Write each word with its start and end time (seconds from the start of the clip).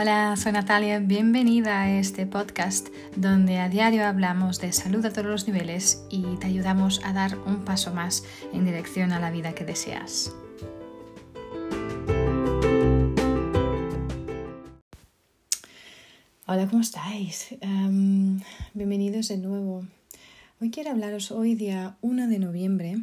Hola, 0.00 0.36
soy 0.36 0.52
Natalia, 0.52 1.00
bienvenida 1.00 1.82
a 1.82 1.98
este 1.98 2.24
podcast 2.24 2.86
donde 3.16 3.58
a 3.58 3.68
diario 3.68 4.06
hablamos 4.06 4.60
de 4.60 4.72
salud 4.72 5.04
a 5.04 5.12
todos 5.12 5.26
los 5.26 5.48
niveles 5.48 6.04
y 6.08 6.22
te 6.36 6.46
ayudamos 6.46 7.00
a 7.04 7.12
dar 7.12 7.36
un 7.36 7.64
paso 7.64 7.92
más 7.92 8.22
en 8.52 8.64
dirección 8.64 9.10
a 9.10 9.18
la 9.18 9.32
vida 9.32 9.56
que 9.56 9.64
deseas. 9.64 10.32
Hola, 16.46 16.68
¿cómo 16.70 16.80
estáis? 16.80 17.56
Em, 17.60 18.38
bienvenidos 18.74 19.26
de 19.26 19.38
nuevo. 19.38 19.84
Hoy 20.60 20.70
quiero 20.70 20.92
hablaros 20.92 21.32
hoy 21.32 21.56
día 21.56 21.96
1 22.02 22.28
de 22.28 22.38
noviembre, 22.38 22.98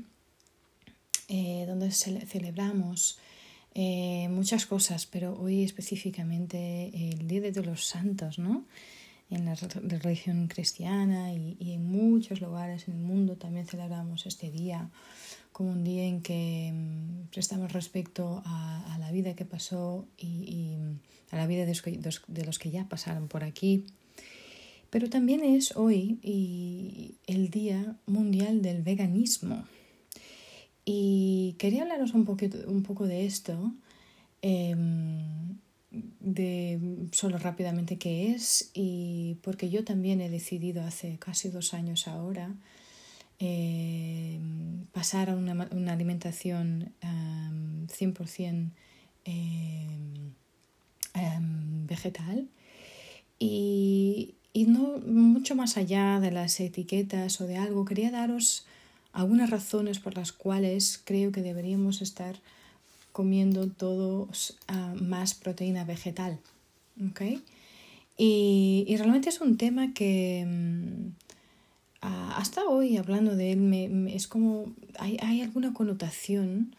eh, 1.27 1.65
donde 1.67 1.91
celebramos 1.91 3.19
eh, 3.77 4.29
muchas 4.29 4.65
cosas, 4.65 5.05
pero 5.05 5.37
hoy 5.37 5.63
específicamente 5.63 6.91
el 6.93 7.27
Día 7.27 7.41
de 7.41 7.61
los 7.61 7.85
Santos, 7.85 8.39
¿no? 8.39 8.65
En 9.29 9.43
la 9.43 9.55
religión 9.55 10.47
cristiana 10.47 11.33
y, 11.33 11.73
en 11.73 11.83
muchos 11.83 12.39
lugares 12.39 12.87
en 12.87 12.93
el 12.93 13.01
mundo 13.01 13.35
también 13.35 13.67
celebramos 13.67 14.25
este 14.27 14.49
día 14.49 14.89
como 15.51 15.71
un 15.71 15.83
día 15.83 16.05
en 16.05 16.21
que 16.21 16.71
mm, 16.73 17.27
prestamos 17.31 17.73
respecto 17.73 18.41
a, 18.45 18.97
la 18.97 19.11
vida 19.11 19.35
que 19.35 19.43
pasó 19.43 20.07
y, 20.17 20.77
a 21.31 21.35
la 21.35 21.45
vida 21.45 21.65
de 21.65 22.45
los, 22.45 22.59
que, 22.59 22.71
ya 22.71 22.87
pasaron 22.87 23.27
por 23.27 23.43
aquí. 23.43 23.85
Pero 24.89 25.09
también 25.09 25.43
es 25.43 25.75
hoy 25.75 26.17
el 27.27 27.49
Día 27.49 27.97
Mundial 28.05 28.61
del 28.61 28.83
Veganismo. 28.83 29.65
Y 30.85 31.55
quería 31.57 31.81
hablaros 31.81 32.13
un, 32.13 32.25
poquito, 32.25 32.59
un 32.67 32.83
poco 32.83 33.07
de 33.07 33.25
esto, 33.25 33.73
em, 34.43 35.57
de 36.19 36.79
solo 37.11 37.39
rápidamente 37.39 37.97
qué 37.97 38.31
es, 38.31 38.69
y 38.73 39.37
porque 39.41 39.69
yo 39.69 39.83
también 39.83 40.21
he 40.21 40.29
decidido 40.29 40.83
hace 40.83 41.17
casi 41.17 41.49
dos 41.49 41.73
años 41.73 42.07
ahora 42.07 42.53
eh, 43.39 44.39
pasar 44.93 45.29
a 45.29 45.35
una, 45.35 45.67
una 45.71 45.93
alimentación 45.93 46.93
100% 47.01 48.71
vegetal. 51.87 52.47
Y, 53.39 54.35
y, 54.53 54.65
no 54.65 54.99
mucho 54.99 55.55
más 55.55 55.77
allá 55.77 56.19
de 56.19 56.31
las 56.31 56.59
etiquetas 56.59 57.41
o 57.41 57.47
de 57.47 57.57
algo, 57.57 57.85
quería 57.85 58.11
daros 58.11 58.65
algunas 59.15 59.49
razones 59.49 59.99
por 59.99 60.15
las 60.15 60.31
cuales 60.31 61.01
creo 61.03 61.31
que 61.31 61.41
deberíamos 61.41 62.01
estar 62.01 62.35
comiendo 63.11 63.67
todos 63.69 64.57
ah, 64.67 64.93
más 65.01 65.33
proteína 65.33 65.85
vegetal. 65.85 66.39
¿okay? 67.09 67.41
Y, 68.17 68.85
y, 68.87 68.97
realmente 68.97 69.29
es 69.29 69.41
un 69.41 69.57
tema 69.57 69.93
que... 69.93 70.45
Mm, 70.45 71.25
hasta 72.35 72.65
hoy 72.65 72.97
hablando 72.97 73.35
de 73.35 73.53
él 73.53 74.07
es 74.13 74.27
como 74.27 74.73
hay, 74.99 75.17
hay 75.21 75.41
alguna 75.41 75.73
connotación 75.73 76.75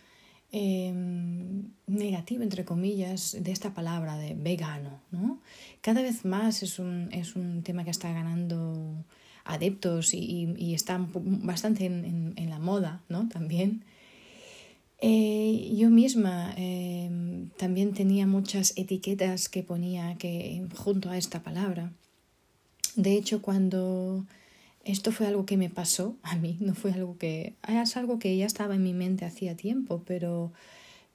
em, 0.53 1.65
negativa, 1.87 2.45
entre 2.45 2.65
comillas, 2.65 3.37
de 3.41 3.51
esta 3.51 3.75
palabra 3.75 4.17
de 4.17 4.35
vegano. 4.35 5.01
¿no? 5.11 5.41
Cada 5.81 6.03
vez 6.03 6.25
más 6.25 6.63
es 6.63 6.79
un, 6.79 7.09
es 7.13 7.35
un 7.35 7.63
tema 7.63 7.83
que 7.83 7.91
está 7.91 8.13
ganando 8.13 9.05
adeptos 9.47 10.13
y, 10.15 10.55
y, 10.57 10.75
está 10.75 10.99
bastante 11.15 11.87
en, 11.87 12.51
la 12.51 12.59
moda 12.59 13.03
¿no? 13.09 13.29
también. 13.29 13.85
Eh, 15.01 15.75
yo 15.77 15.91
misma 15.91 16.55
em, 16.57 17.51
también 17.59 17.93
tenía 17.93 18.27
muchas 18.27 18.73
etiquetas 18.77 19.49
que 19.49 19.63
ponía 19.63 20.17
que, 20.17 20.67
junto 20.75 21.11
a 21.11 21.19
esta 21.19 21.43
palabra. 21.43 21.93
De 22.95 23.13
hecho, 23.13 23.43
cuando 23.43 24.25
esto 24.85 25.13
fue 25.13 25.27
algo 25.27 25.45
que 25.45 25.57
me 25.57 25.69
pasó 25.69 26.17
a 26.23 26.37
mí, 26.37 26.57
no 26.61 26.75
fue 26.75 26.93
algo 26.93 27.19
que... 27.19 27.55
Es 27.69 27.97
algo 27.97 28.19
que 28.19 28.37
ya 28.37 28.47
estaba 28.47 28.75
en 28.75 28.83
mi 28.83 28.95
mente 28.95 29.25
hacía 29.25 29.57
tiempo, 29.57 30.03
pero, 30.07 30.53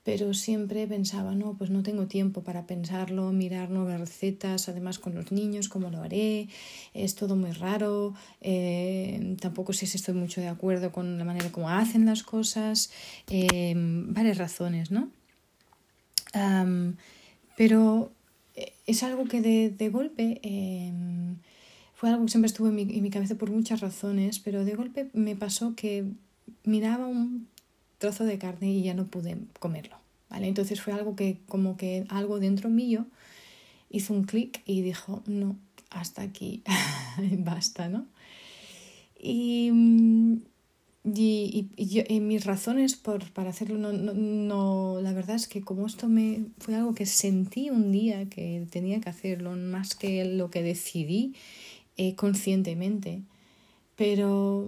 pero 0.04 0.34
siempre 0.34 0.88
pensaba, 0.88 1.36
no, 1.36 1.56
pues 1.58 1.70
no 1.70 1.84
tengo 1.84 2.08
tiempo 2.08 2.44
para 2.44 2.66
pensarlo, 2.66 3.32
mirar 3.32 3.70
nuevas 3.70 4.00
recetas, 4.00 4.68
además 4.68 4.98
con 4.98 5.14
los 5.14 5.32
niños, 5.32 5.70
cómo 5.70 5.92
lo 5.92 6.02
haré, 6.02 6.48
es 6.94 7.16
todo 7.16 7.36
muy 7.36 7.52
raro, 7.52 8.16
eh, 8.42 9.38
tampoco 9.40 9.74
sé 9.74 9.86
si 9.86 9.98
estoy 9.98 10.16
mucho 10.16 10.42
de 10.42 10.48
acuerdo 10.48 10.92
con 10.92 11.20
la 11.20 11.26
manera 11.26 11.52
como 11.52 11.70
hacen 11.70 12.06
las 12.06 12.24
cosas, 12.24 12.92
eh, 13.30 13.74
varias 13.76 14.38
razones, 14.38 14.92
¿no? 14.92 15.10
pero 17.58 18.10
eh, 18.56 18.74
es 18.88 19.04
algo 19.04 19.26
que 19.26 19.42
de, 19.42 19.70
de 19.70 19.90
golpe 19.90 20.40
em, 20.44 21.36
fue 21.94 22.10
algo 22.10 22.24
que 22.24 22.32
siempre 22.32 22.48
estuvo 22.48 22.70
en 22.70 22.76
mi, 22.76 22.82
en 22.84 23.04
mi 23.04 23.10
cabeza 23.10 23.36
por 23.36 23.52
muchas 23.52 23.82
razones, 23.82 24.40
pero 24.40 24.64
de 24.64 24.76
golpe 24.76 25.10
me 25.14 25.36
pasó 25.36 25.76
que 25.76 26.06
miraba 26.64 27.06
un 27.06 27.48
trozo 28.02 28.26
de 28.26 28.40
carne 28.40 28.72
y 28.74 28.82
ya 28.82 28.96
no 28.96 29.06
pude 29.06 29.38
comerlo. 29.60 29.96
¿vale? 30.30 30.48
Entonces 30.48 30.82
fue 30.82 30.92
algo 30.92 31.16
que 31.16 31.38
como 31.48 31.78
que 31.78 32.06
algo 32.10 32.40
dentro 32.40 32.70
mío 32.70 33.06
hizo 33.92 34.14
un 34.14 34.24
clic 34.24 34.62
y 34.66 34.82
dijo, 34.82 35.22
no, 35.28 35.56
hasta 35.92 36.24
aquí, 36.24 36.64
basta, 37.38 37.90
¿no? 37.90 38.08
Y, 39.20 39.70
y, 41.04 41.70
y, 41.78 42.20
mis 42.22 42.46
razones 42.46 42.96
por, 42.96 43.32
para 43.34 43.52
hacerlo, 43.52 43.78
no, 43.78 43.94
no, 43.94 44.14
no, 44.14 45.00
la 45.00 45.14
verdad 45.14 45.36
es 45.36 45.48
que 45.48 45.62
como 45.62 45.86
esto 45.86 46.10
me 46.10 46.46
fue 46.58 46.74
algo 46.74 46.96
que 46.96 47.06
sentí 47.06 47.70
un 47.70 47.92
día 47.92 48.28
que 48.30 48.66
tenía 48.72 49.00
que 49.00 49.10
hacerlo, 49.10 49.56
más 49.56 49.94
que 49.94 50.26
lo 50.26 50.50
que 50.50 50.64
decidí 50.64 51.36
eh, 51.98 52.16
conscientemente. 52.16 53.22
Pero 53.96 54.68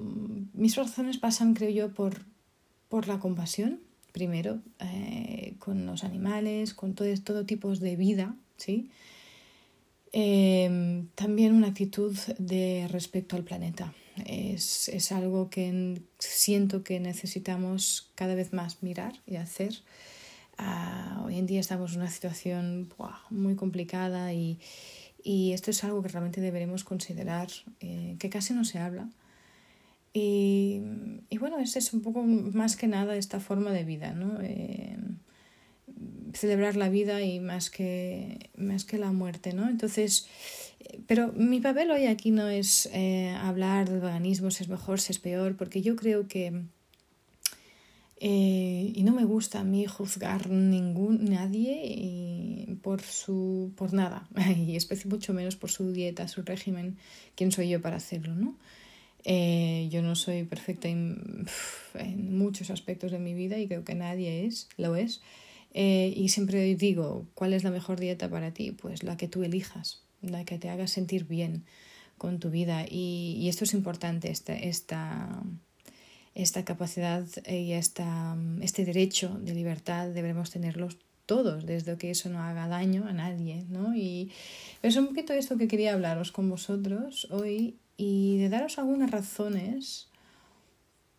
mis 0.54 0.76
razones 0.76 1.18
pasan, 1.18 1.56
creo 1.56 1.72
yo, 1.72 1.94
por, 1.94 2.22
por 2.94 3.08
la 3.08 3.18
compasión, 3.18 3.80
primero, 4.12 4.62
eh, 4.80 5.56
con 5.58 5.88
los 5.88 6.04
animales, 6.04 6.76
con 6.76 6.94
todo, 6.94 7.08
todo 7.24 7.44
tipo 7.44 7.74
de 7.76 7.96
vida, 7.96 8.36
¿sí? 8.58 8.92
Em, 10.12 11.08
también 11.16 11.56
una 11.56 11.70
actitud 11.70 12.16
de 12.38 12.88
respeto 12.92 13.36
al 13.36 13.46
planeta. 13.46 13.96
Es, 14.28 14.90
es, 14.90 15.12
algo 15.12 15.50
que 15.50 16.04
siento 16.20 16.84
que 16.84 17.00
necesitamos 17.00 18.12
cada 18.14 18.36
vez 18.36 18.54
más 18.54 18.84
mirar 18.84 19.14
y 19.26 19.38
hacer. 19.38 19.74
Ah, 20.60 21.24
hoy 21.26 21.40
en 21.40 21.48
día 21.48 21.62
estamos 21.62 21.94
en 21.94 22.02
una 22.02 22.12
situación 22.12 22.94
muy 23.32 23.56
complicada 23.56 24.34
y, 24.34 24.60
y 25.24 25.54
esto 25.54 25.72
es 25.72 25.84
algo 25.84 26.04
que 26.04 26.10
realmente 26.10 26.42
deberemos 26.42 26.84
considerar, 26.84 27.48
eh, 27.80 28.18
que 28.20 28.30
casi 28.30 28.54
no 28.54 28.64
se 28.64 28.78
habla. 28.78 29.10
Y, 30.14 30.82
y, 31.30 31.38
bueno, 31.40 31.60
ese 31.60 31.80
es 31.80 31.92
un 31.94 32.02
poco 32.02 32.24
más 32.24 32.76
que 32.76 32.88
nada 32.88 33.16
esta 33.16 33.40
forma 33.40 33.72
de 33.72 33.84
vida, 33.84 34.14
¿no? 34.14 34.40
Eh, 34.42 34.96
celebrar 36.34 36.76
la 36.76 36.90
vida 36.90 37.22
y 37.22 37.40
más 37.40 37.70
que, 37.70 38.52
más 38.56 38.86
que 38.86 39.00
la 39.00 39.12
muerte, 39.12 39.54
¿no? 39.54 39.68
Entonces, 39.70 40.28
pero 41.08 41.32
mi 41.34 41.60
papel 41.60 41.92
hoy 41.92 42.06
aquí 42.06 42.32
no 42.32 42.48
es 42.48 42.90
eh, 42.94 43.30
hablar 43.30 43.90
de 43.90 44.00
veganismo, 44.00 44.52
si 44.52 44.64
es 44.64 44.70
mejor, 44.70 45.00
si 45.00 45.14
es 45.14 45.20
peor, 45.20 45.56
porque 45.56 45.82
yo 45.82 45.96
creo 45.96 46.28
que 46.28 46.64
eh, 48.26 48.94
y 48.96 49.04
no 49.04 49.12
me 49.14 49.26
gusta 49.26 49.60
a 49.60 49.64
mí 49.64 49.86
juzgar 49.86 50.50
ningún 50.50 51.26
nadie 51.26 52.78
por 52.82 53.02
su 53.02 53.74
por 53.76 53.92
nada 53.92 54.30
y 54.56 54.78
mucho 55.10 55.34
menos 55.34 55.58
por 55.58 55.70
su 55.70 55.92
dieta 55.92 56.30
su 56.30 56.42
régimen 56.44 56.96
quién 57.36 57.52
soy 57.52 57.68
yo 57.68 57.82
para 57.82 57.98
hacerlo 57.98 58.34
no 58.34 58.56
eh, 59.24 59.88
yo 59.92 60.02
no 60.02 60.16
soy 60.16 60.44
perfecta 60.44 60.88
en, 60.88 61.46
muchos 62.18 62.70
aspectos 62.70 63.12
de 63.12 63.20
mi 63.20 63.34
vida 63.34 63.58
y 63.60 63.68
creo 63.68 63.84
que 63.84 63.96
nadie 63.96 64.46
es 64.46 64.68
lo 64.78 64.96
es. 64.96 65.22
Eh, 65.74 66.14
y 66.16 66.30
siempre 66.30 66.76
digo 66.76 67.26
cuál 67.34 67.54
es 67.54 67.64
la 67.64 67.72
mejor 67.72 68.00
dieta 68.00 68.30
para 68.30 68.52
ti 68.52 68.72
pues 68.72 69.02
la 69.02 69.18
que 69.18 69.28
tú 69.28 69.44
elijas 69.44 70.04
la 70.22 70.46
que 70.46 70.60
te 70.60 70.70
haga 70.70 70.88
sentir 70.88 71.26
bien 71.26 71.64
con 72.18 72.40
tu 72.40 72.50
vida. 72.50 72.86
Y, 72.90 73.38
y 73.40 73.50
esto 73.50 73.66
es 73.66 73.74
importante 73.74 74.32
esta, 74.32 74.56
esta 74.56 75.44
esta 76.36 76.66
capacidad 76.66 77.26
y 77.48 77.74
esta, 77.74 78.36
este 78.62 78.86
derecho 78.86 79.38
de 79.42 79.54
libertad 79.54 80.10
debemos 80.10 80.50
tenerlos 80.50 80.98
todos, 81.26 81.66
desde 81.66 81.98
que 81.98 82.12
eso 82.12 82.30
no 82.30 82.42
haga 82.42 82.68
daño 82.68 83.06
a 83.08 83.14
nadie, 83.14 83.66
¿no? 83.70 83.96
Y 83.96 84.32
es 84.82 84.96
un 84.98 85.08
poquito 85.08 85.34
esto 85.34 85.58
que 85.58 85.68
quería 85.68 85.94
hablaros 85.94 86.32
con 86.32 86.50
vosotros 86.50 87.28
hoy 87.32 87.78
y 87.98 88.38
de 88.38 88.50
daros 88.50 88.78
algunas 88.78 89.12
razones 89.12 90.08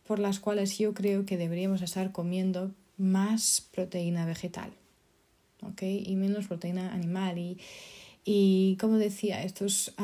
por 0.07 0.19
las 0.19 0.41
cuales 0.41 0.79
yo 0.79 0.93
creo 0.95 1.25
que 1.25 1.37
deberíamos 1.37 1.83
estar 1.83 2.13
comiendo 2.13 2.73
más 2.99 3.67
proteína 3.73 4.27
vegetal, 4.27 4.73
¿ok? 5.63 5.83
Y 5.83 6.15
menos 6.17 6.47
proteína 6.47 6.93
animal. 6.93 7.39
Y, 7.39 7.59
y 8.25 8.77
como 8.81 8.99
decía, 8.99 9.43
esto 9.43 9.65
es 9.65 9.95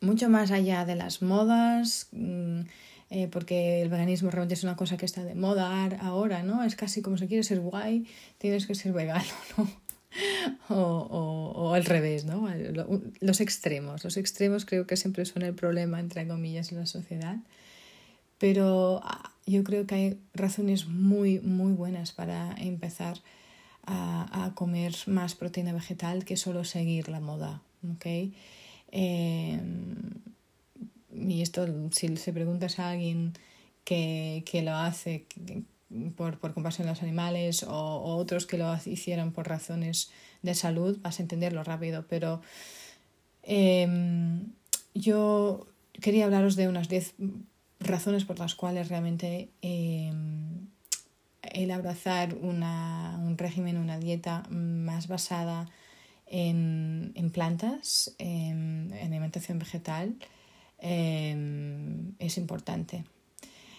mucho 0.00 0.28
más 0.28 0.50
allá 0.50 0.84
de 0.84 0.96
las 0.96 1.22
modas. 1.22 2.08
Mm, 2.12 2.62
eh, 3.10 3.26
porque 3.28 3.80
el 3.80 3.88
veganismo 3.88 4.30
realmente 4.30 4.54
es 4.54 4.64
una 4.64 4.76
cosa 4.76 4.98
que 4.98 5.06
está 5.06 5.24
de 5.24 5.34
moda 5.34 5.88
ahora, 6.02 6.42
¿no? 6.42 6.62
Es 6.62 6.76
casi 6.76 7.00
como 7.00 7.16
si 7.16 7.26
quieres 7.26 7.46
ser 7.46 7.60
guay, 7.60 8.06
tienes 8.36 8.66
que 8.66 8.74
ser 8.74 8.92
vegano, 8.92 9.24
¿no? 9.56 9.68
o, 10.68 11.72
al 11.74 11.84
revés, 11.84 12.24
¿no? 12.24 12.48
Los 13.20 13.40
extremos. 13.40 14.04
Los 14.04 14.16
extremos 14.16 14.64
creo 14.64 14.86
que 14.86 14.96
siempre 14.96 15.24
son 15.24 15.42
el 15.42 15.54
problema, 15.54 16.00
entre 16.00 16.26
comillas, 16.26 16.72
en 16.72 16.78
la 16.78 16.86
sociedad. 16.86 17.36
Pero 18.38 19.00
ah, 19.02 19.32
yo 19.46 19.64
creo 19.64 19.86
que 19.86 19.94
hay 19.94 20.18
razones 20.34 20.86
muy, 20.86 21.40
muy 21.40 21.72
buenas 21.72 22.12
para 22.12 22.54
empezar 22.58 23.18
a, 23.84 24.52
comer 24.54 24.94
más 25.06 25.34
proteína 25.34 25.72
vegetal 25.72 26.24
que 26.24 26.36
solo 26.36 26.64
seguir 26.64 27.08
la 27.08 27.20
moda, 27.20 27.62
¿ok? 27.94 28.06
Em, 28.90 29.96
y 31.14 31.40
esto, 31.40 31.66
si 31.92 32.16
se 32.16 32.32
preguntas 32.32 32.78
a 32.78 32.90
alguien 32.90 33.32
que, 33.84 34.42
que 34.44 34.62
lo 34.62 34.74
hace 34.74 35.24
por, 36.16 36.38
por, 36.38 36.54
compasión 36.54 36.88
a 36.88 36.92
los 36.92 37.02
animales 37.02 37.62
o, 37.62 38.16
otros 38.16 38.46
que 38.46 38.58
lo 38.58 38.74
hicieron 38.84 39.32
por 39.32 39.48
razones 39.48 40.10
de 40.42 40.54
salud, 40.54 40.98
vas 41.02 41.18
a 41.18 41.22
entenderlo 41.22 41.64
rápido. 41.64 42.06
Pero 42.08 42.42
em, 43.42 44.52
yo 44.94 45.66
quería 45.92 46.26
hablaros 46.26 46.56
de 46.56 46.68
unas 46.68 46.88
10 46.88 47.14
razones 47.80 48.24
por 48.24 48.38
las 48.38 48.54
cuales 48.54 48.88
realmente 48.88 49.50
em, 49.62 50.66
el 51.42 51.70
abrazar 51.70 52.34
una, 52.34 53.18
un 53.22 53.38
régimen, 53.38 53.78
una 53.78 53.98
dieta 53.98 54.42
más 54.50 55.08
basada 55.08 55.68
en, 56.26 57.12
en 57.14 57.30
plantas, 57.30 58.14
en, 58.18 58.92
alimentación 58.92 59.58
vegetal, 59.58 60.16
em, 60.78 62.14
es 62.18 62.36
importante. 62.38 63.04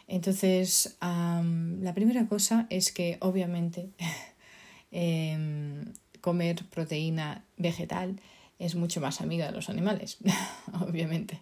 Entonces, 0.10 0.98
la 1.00 1.94
primera 1.94 2.28
cosa 2.28 2.66
es 2.72 2.92
que 2.92 3.18
obviamente 3.22 3.90
em, 4.92 5.94
comer 6.20 6.66
proteína 6.66 7.46
vegetal 7.58 8.20
es 8.58 8.76
mucho 8.76 9.00
más 9.02 9.22
amiga 9.22 9.46
de 9.46 9.52
los 9.52 9.70
animales, 9.70 10.18
obviamente. 10.82 11.40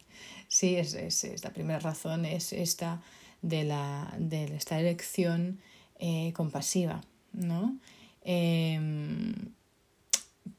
Sí, 0.50 0.76
es, 0.76 0.94
es, 0.94 1.44
la 1.44 1.52
primera 1.52 1.80
razón, 1.80 2.26
es 2.26 2.52
esta 2.52 3.02
de, 3.42 3.64
la, 3.64 4.14
de 4.20 4.56
esta 4.56 4.80
elección 4.80 5.60
eh, 6.00 6.34
compasiva, 6.34 7.02
¿no? 7.32 7.78
Em, 8.24 9.34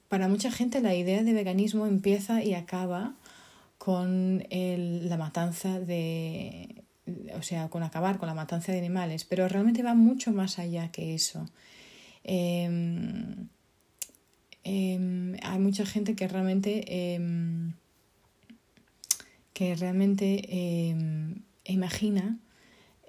para 0.08 0.28
mucha 0.28 0.50
gente 0.50 0.80
la 0.80 0.94
idea 0.94 1.22
de 1.22 1.32
veganismo 1.34 1.86
empieza 1.86 2.42
y 2.42 2.54
acaba 2.54 3.14
con 3.76 4.42
la 4.50 5.16
matanza 5.18 5.78
de, 5.78 6.77
o 7.34 7.42
sea, 7.42 7.68
con 7.68 7.82
acabar 7.82 8.18
con 8.18 8.28
la 8.28 8.34
matanza 8.34 8.72
de 8.72 8.78
animales, 8.78 9.24
pero 9.24 9.48
realmente 9.48 9.82
va 9.82 9.94
mucho 9.94 10.32
más 10.32 10.58
allá 10.58 10.90
que 10.90 11.14
eso. 11.14 11.46
Em, 12.24 13.48
em, 14.64 15.36
hay 15.42 15.58
mucha 15.58 15.86
gente 15.86 16.14
que 16.14 16.28
realmente 16.28 16.84
que 19.52 19.74
realmente 19.74 20.94
imagina 21.64 22.38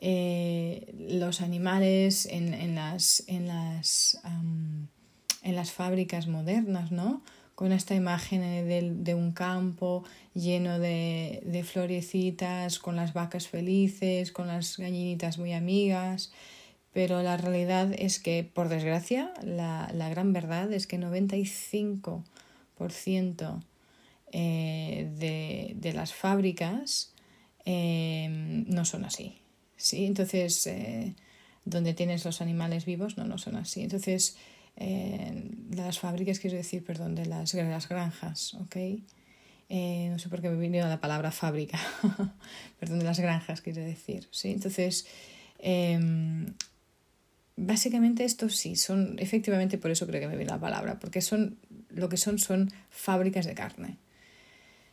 eh, 0.02 0.94
los 1.10 1.42
animales 1.42 2.26
en, 2.26 2.54
en 2.54 2.76
las, 2.76 3.24
en, 3.28 3.48
las, 3.48 4.20
en 5.44 5.56
las 5.56 5.72
fábricas 5.72 6.28
modernas, 6.28 6.92
¿no? 6.92 7.22
Con 7.60 7.74
esta 7.74 7.94
imagen 7.94 8.40
de, 8.40 8.94
de 8.96 9.16
un 9.16 9.34
campo 9.34 10.06
lleno 10.34 10.80
de, 10.80 11.42
de, 11.44 11.64
florecitas, 11.66 12.80
con 12.80 12.96
las 12.96 13.12
vacas 13.12 13.50
felices, 13.50 14.32
con 14.32 14.48
las 14.48 14.78
gallinitas 14.78 15.38
muy 15.38 15.52
amigas. 15.52 16.32
Pero 16.94 17.22
la 17.22 17.36
realidad 17.36 17.92
es 17.98 18.20
que, 18.20 18.46
por 18.46 18.70
desgracia, 18.70 19.34
la, 19.44 19.92
la 19.94 20.08
gran 20.08 20.32
verdad 20.32 20.72
es 20.72 20.88
que 20.88 20.98
95% 20.98 23.62
eh, 24.32 25.12
de, 25.18 25.74
de 25.76 25.94
las 25.94 26.14
fábricas 26.14 27.12
eh, 27.66 28.64
no 28.68 28.86
son 28.86 29.04
así. 29.04 29.42
¿sí? 29.76 30.06
Entonces, 30.06 30.66
eh, 30.66 31.14
donde 31.66 31.94
tienes 31.94 32.24
los 32.24 32.40
animales 32.40 32.86
vivos, 32.86 33.18
no, 33.18 33.26
no 33.26 33.38
son 33.38 33.58
así. 33.58 33.82
Entonces, 33.82 34.38
eh, 34.80 35.52
las 35.72 36.00
fábricas, 36.00 36.40
quiero 36.40 36.56
decir, 36.56 36.84
perdón, 36.84 37.14
de 37.14 37.26
las, 37.26 37.54
las 37.54 37.90
granjas, 37.90 38.54
¿ok? 38.56 38.76
Eh, 39.68 40.08
no 40.10 40.18
sé 40.18 40.30
por 40.30 40.42
qué 40.42 40.50
me 40.50 40.58
vino 40.58 40.88
la 40.88 41.00
palabra 41.00 41.32
fábrica, 41.32 41.78
perdón, 42.80 43.00
de 43.00 43.06
las 43.06 43.20
granjas, 43.20 43.62
quiero 43.62 43.82
decir, 43.82 44.28
¿sí? 44.32 44.52
Entonces, 44.52 45.06
em, 45.60 46.54
básicamente 47.56 48.24
estos 48.24 48.56
sí, 48.56 48.76
son, 48.76 49.18
efectivamente 49.20 49.78
por 49.78 49.92
eso 49.92 50.08
creo 50.08 50.22
que 50.22 50.28
me 50.28 50.38
viene 50.38 50.52
la 50.52 50.60
palabra, 50.60 50.98
porque 50.98 51.22
son, 51.22 51.58
lo 51.90 52.10
que 52.10 52.18
son 52.18 52.40
son 52.40 52.72
fábricas 52.90 53.46
de 53.46 53.54
carne. 53.54 53.98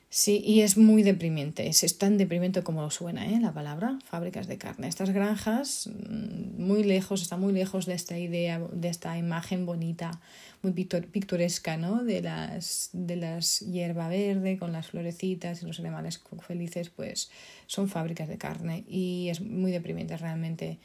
Sí, 0.09 0.41
y 0.47 0.61
es 0.61 0.77
muy 0.79 1.03
deprimente, 1.03 1.67
es, 1.67 1.99
tan 1.99 2.17
deprimente 2.17 2.63
como 2.63 2.81
lo 2.81 2.91
suena 2.91 3.27
¿eh? 3.27 3.41
la 3.41 3.53
palabra, 3.53 3.99
fábricas 4.05 4.47
de 4.47 4.57
carne. 4.57 4.87
Estas 4.87 5.11
granjas, 5.11 5.89
mm, 5.89 6.63
muy 6.63 6.85
lejos, 6.85 7.23
están 7.23 7.41
muy 7.41 7.53
lejos 7.53 7.87
de 7.87 7.95
esta 7.95 8.17
idea, 8.17 8.61
de 8.73 8.89
esta 8.89 9.19
imagen 9.19 9.67
bonita, 9.67 10.21
muy 10.63 10.73
pictoresca, 10.73 11.77
¿no? 11.77 12.05
De 12.05 12.23
las, 12.23 12.91
de 12.93 13.17
las 13.17 13.61
hierba 13.61 14.09
verde 14.09 14.59
con 14.59 14.73
las 14.73 14.87
florecitas 14.87 15.63
y 15.63 15.67
los 15.67 15.81
animales 15.81 16.23
felices, 16.41 16.89
pues 16.89 17.31
son 17.67 17.89
fábricas 17.89 18.29
de 18.29 18.39
carne 18.39 18.85
y 18.89 19.29
es 19.29 19.41
muy 19.41 19.73
deprimente 19.73 20.17
realmente. 20.17 20.79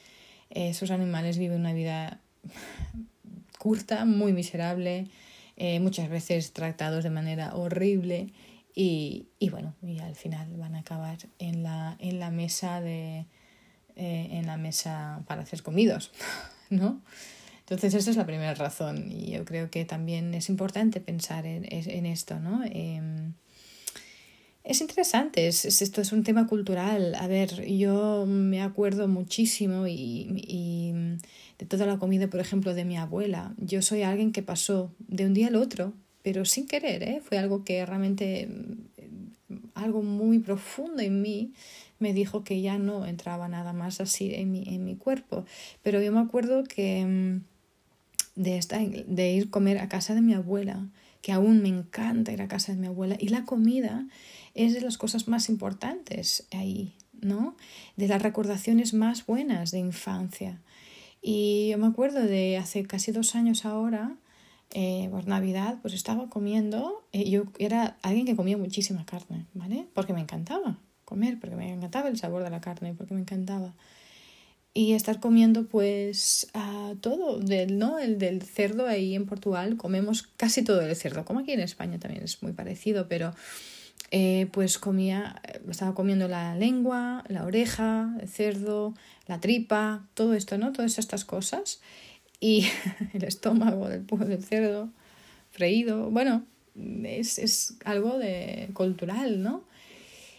Esos 0.50 0.90
animales 0.90 1.38
viven 1.38 1.60
una 1.60 1.74
vida 1.74 2.20
curta, 3.60 4.04
muy 4.04 4.34
miserable, 4.34 5.08
eh, 5.58 5.80
muchas 5.80 6.10
veces 6.10 6.54
tratados 6.54 7.04
de 7.04 7.12
manera 7.12 7.56
horrible 7.56 8.34
y, 8.74 9.28
y, 9.40 9.50
bueno, 9.50 9.76
y 9.82 10.00
al 10.00 10.16
final 10.16 10.56
van 10.58 10.76
a 10.76 10.80
acabar 10.80 11.18
en 11.40 11.64
la, 11.64 11.96
en 12.00 12.20
la 12.20 12.32
mesa 12.32 12.82
de 12.82 13.26
eh, 13.96 14.30
en 14.32 14.48
la 14.48 14.56
mesa 14.56 15.22
para 15.28 15.42
hacer 15.42 15.62
comidos, 15.64 16.12
¿no? 16.70 17.02
Entonces 17.60 17.94
esa 17.94 18.10
es 18.10 18.18
la 18.18 18.26
primera 18.26 18.54
razón 18.54 19.12
y 19.12 19.32
yo 19.32 19.44
creo 19.44 19.70
que 19.70 19.84
también 19.86 20.34
es 20.34 20.50
importante 20.50 21.02
pensar 21.02 21.46
en, 21.46 21.66
en 21.70 22.06
esto, 22.06 22.40
¿no? 22.40 22.64
Em, 22.66 23.34
es 24.64 24.80
interesante, 24.80 25.48
es, 25.48 25.66
esto 25.66 26.02
es 26.02 26.14
un 26.14 26.24
tema 26.24 26.48
cultural. 26.48 27.16
A 27.16 27.28
ver, 27.28 27.66
yo 27.66 28.26
me 28.26 28.62
acuerdo 28.62 29.08
muchísimo 29.08 29.88
y, 29.88 30.28
y 30.48 30.94
de 31.60 31.66
toda 31.66 31.86
la 31.86 31.98
comida, 31.98 32.28
por 32.28 32.40
ejemplo, 32.40 32.74
de 32.74 32.86
mi 32.86 32.98
abuela. 32.98 33.54
Yo 33.58 33.82
soy 33.82 34.04
alguien 34.04 34.32
que 34.32 34.42
pasó 34.42 34.94
de 35.00 35.26
un 35.26 35.34
día 35.34 35.48
al 35.48 35.56
otro 35.58 35.94
pero 36.24 36.46
sin 36.46 36.68
querer, 36.68 37.04
¿eh? 37.04 37.22
fue 37.24 37.38
algo 37.38 37.64
que 37.64 37.86
realmente, 37.86 38.48
mm, 38.48 39.56
algo 39.74 40.02
muy 40.02 40.40
profundo 40.40 41.02
en 41.02 41.22
mí 41.22 41.54
me 42.00 42.14
dijo 42.14 42.44
que 42.44 42.62
ya 42.62 42.78
no 42.78 43.06
entraba 43.06 43.48
nada 43.48 43.74
más 43.74 44.02
así 44.02 44.34
en 44.34 44.52
mi, 44.52 44.64
en 44.68 44.84
mi 44.84 44.96
cuerpo. 44.96 45.46
Pero 45.84 46.02
yo 46.02 46.12
me 46.12 46.20
acuerdo 46.20 46.64
que 46.64 47.06
mm, 47.06 47.42
de, 48.36 48.58
esta, 48.58 48.80
de 48.80 49.32
ir 49.32 49.50
comer 49.50 49.78
a 49.80 49.90
casa 49.90 50.16
de 50.16 50.22
mi 50.22 50.34
abuela, 50.34 50.88
que 51.22 51.32
aún 51.32 51.62
me 51.62 51.70
encanta 51.70 52.32
ir 52.32 52.42
a 52.42 52.48
casa 52.48 52.74
de 52.74 52.80
mi 52.80 52.88
abuela, 52.88 53.16
y 53.20 53.30
la 53.30 53.46
comida 53.46 54.08
es 54.56 54.74
de 54.74 54.82
las 54.82 54.98
cosas 54.98 55.28
más 55.28 55.50
importantes 55.50 56.48
ahí, 56.52 56.94
¿no? 57.22 57.56
De 57.96 58.08
las 58.08 58.22
recordaciones 58.22 58.94
más 58.94 59.26
buenas 59.26 59.72
de 59.72 59.80
infancia. 59.80 60.60
Y 61.22 61.70
yo 61.70 61.78
me 61.78 61.86
acuerdo 61.86 62.22
de 62.22 62.58
hace 62.58 62.84
casi 62.84 63.12
dos 63.12 63.36
años 63.36 63.66
ahora, 63.66 64.16
eh, 64.74 65.10
por 65.12 65.28
Navidad, 65.28 65.80
pues 65.82 65.94
estaba 65.94 66.30
comiendo, 66.30 67.04
eh, 67.12 67.30
yo 67.30 67.44
era 67.60 67.98
alguien 68.02 68.26
que 68.26 68.36
comía 68.36 68.58
muchísima 68.58 69.06
carne, 69.06 69.46
¿vale? 69.54 69.88
Porque 69.94 70.14
me 70.14 70.22
encantaba 70.22 70.78
comer, 71.04 71.40
porque 71.42 71.58
me 71.58 71.74
encantaba 71.74 72.08
el 72.08 72.18
sabor 72.18 72.44
de 72.44 72.50
la 72.50 72.62
carne, 72.62 72.94
porque 72.94 73.14
me 73.14 73.20
encantaba. 73.20 73.74
Y 74.74 74.94
estar 74.94 75.20
comiendo 75.20 75.66
pues 75.66 76.48
a 76.54 76.94
todo, 77.02 77.40
del, 77.40 77.78
¿no? 77.78 78.00
El 78.00 78.18
del 78.18 78.42
cerdo 78.42 78.88
ahí 78.88 79.14
en 79.16 79.26
Portugal, 79.26 79.76
comemos 79.76 80.24
casi 80.38 80.64
todo 80.64 80.80
el 80.80 80.96
cerdo, 80.96 81.26
como 81.26 81.42
aquí 81.42 81.52
en 81.52 81.60
España 81.60 82.00
también 82.00 82.24
es 82.24 82.42
muy 82.42 82.54
parecido, 82.54 83.10
pero 83.10 83.34
eh, 84.12 84.48
pues 84.54 84.78
comía, 84.78 85.42
estaba 85.70 85.94
comiendo 85.94 86.30
la 86.30 86.56
lengua, 86.56 87.26
la 87.28 87.44
oreja, 87.44 88.16
el 88.22 88.30
cerdo, 88.30 88.94
la 89.28 89.42
tripa, 89.42 90.08
todo 90.14 90.34
esto, 90.34 90.58
¿no? 90.58 90.72
Todas 90.72 90.98
estas 90.98 91.26
cosas 91.26 91.82
y 92.42 92.66
el 93.14 93.24
estómago 93.24 93.88
del, 93.88 94.06
del 94.06 94.44
cerdo 94.44 94.90
freído, 95.52 96.10
bueno, 96.10 96.44
es, 97.04 97.40
es 97.40 97.78
algo 97.86 98.18
de 98.18 98.70
cultural, 98.74 99.42
¿no? 99.42 99.64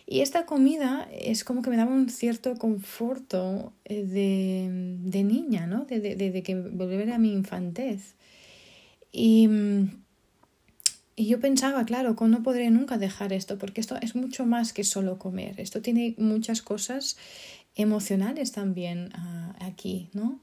Y 0.06 0.21
esta 0.21 0.44
comida 0.44 1.09
es 1.11 1.44
como 1.44 1.62
que 1.62 1.71
me 1.71 1.76
daba 1.76 1.92
un 1.92 2.11
cierto 2.11 2.56
conforto 2.56 3.73
eh, 3.85 4.02
de, 4.02 4.99
de 5.11 5.25
niña, 5.25 5.66
¿no? 5.66 5.85
De, 5.85 6.00
de, 6.00 6.16
de, 6.16 6.42
que 6.42 6.54
volver 6.54 7.11
a 7.12 7.18
mi 7.18 7.32
infantez. 7.32 8.14
Y, 9.12 9.49
y 11.14 11.26
yo 11.26 11.40
pensaba, 11.40 11.85
claro, 11.85 12.16
no 12.21 12.42
podré 12.42 12.71
nunca 12.71 12.99
dejar 12.99 13.32
esto, 13.32 13.59
porque 13.59 13.80
esto 13.80 13.97
es 14.02 14.16
mucho 14.16 14.44
más 14.44 14.73
que 14.73 14.85
solo 14.85 15.18
comer. 15.18 15.61
Esto 15.61 15.80
tiene 15.80 16.14
muchas 16.18 16.62
cosas 16.62 17.16
emocionales 17.76 18.52
también 18.52 19.11
ah, 19.14 19.54
aquí, 19.61 20.11
¿no? 20.12 20.40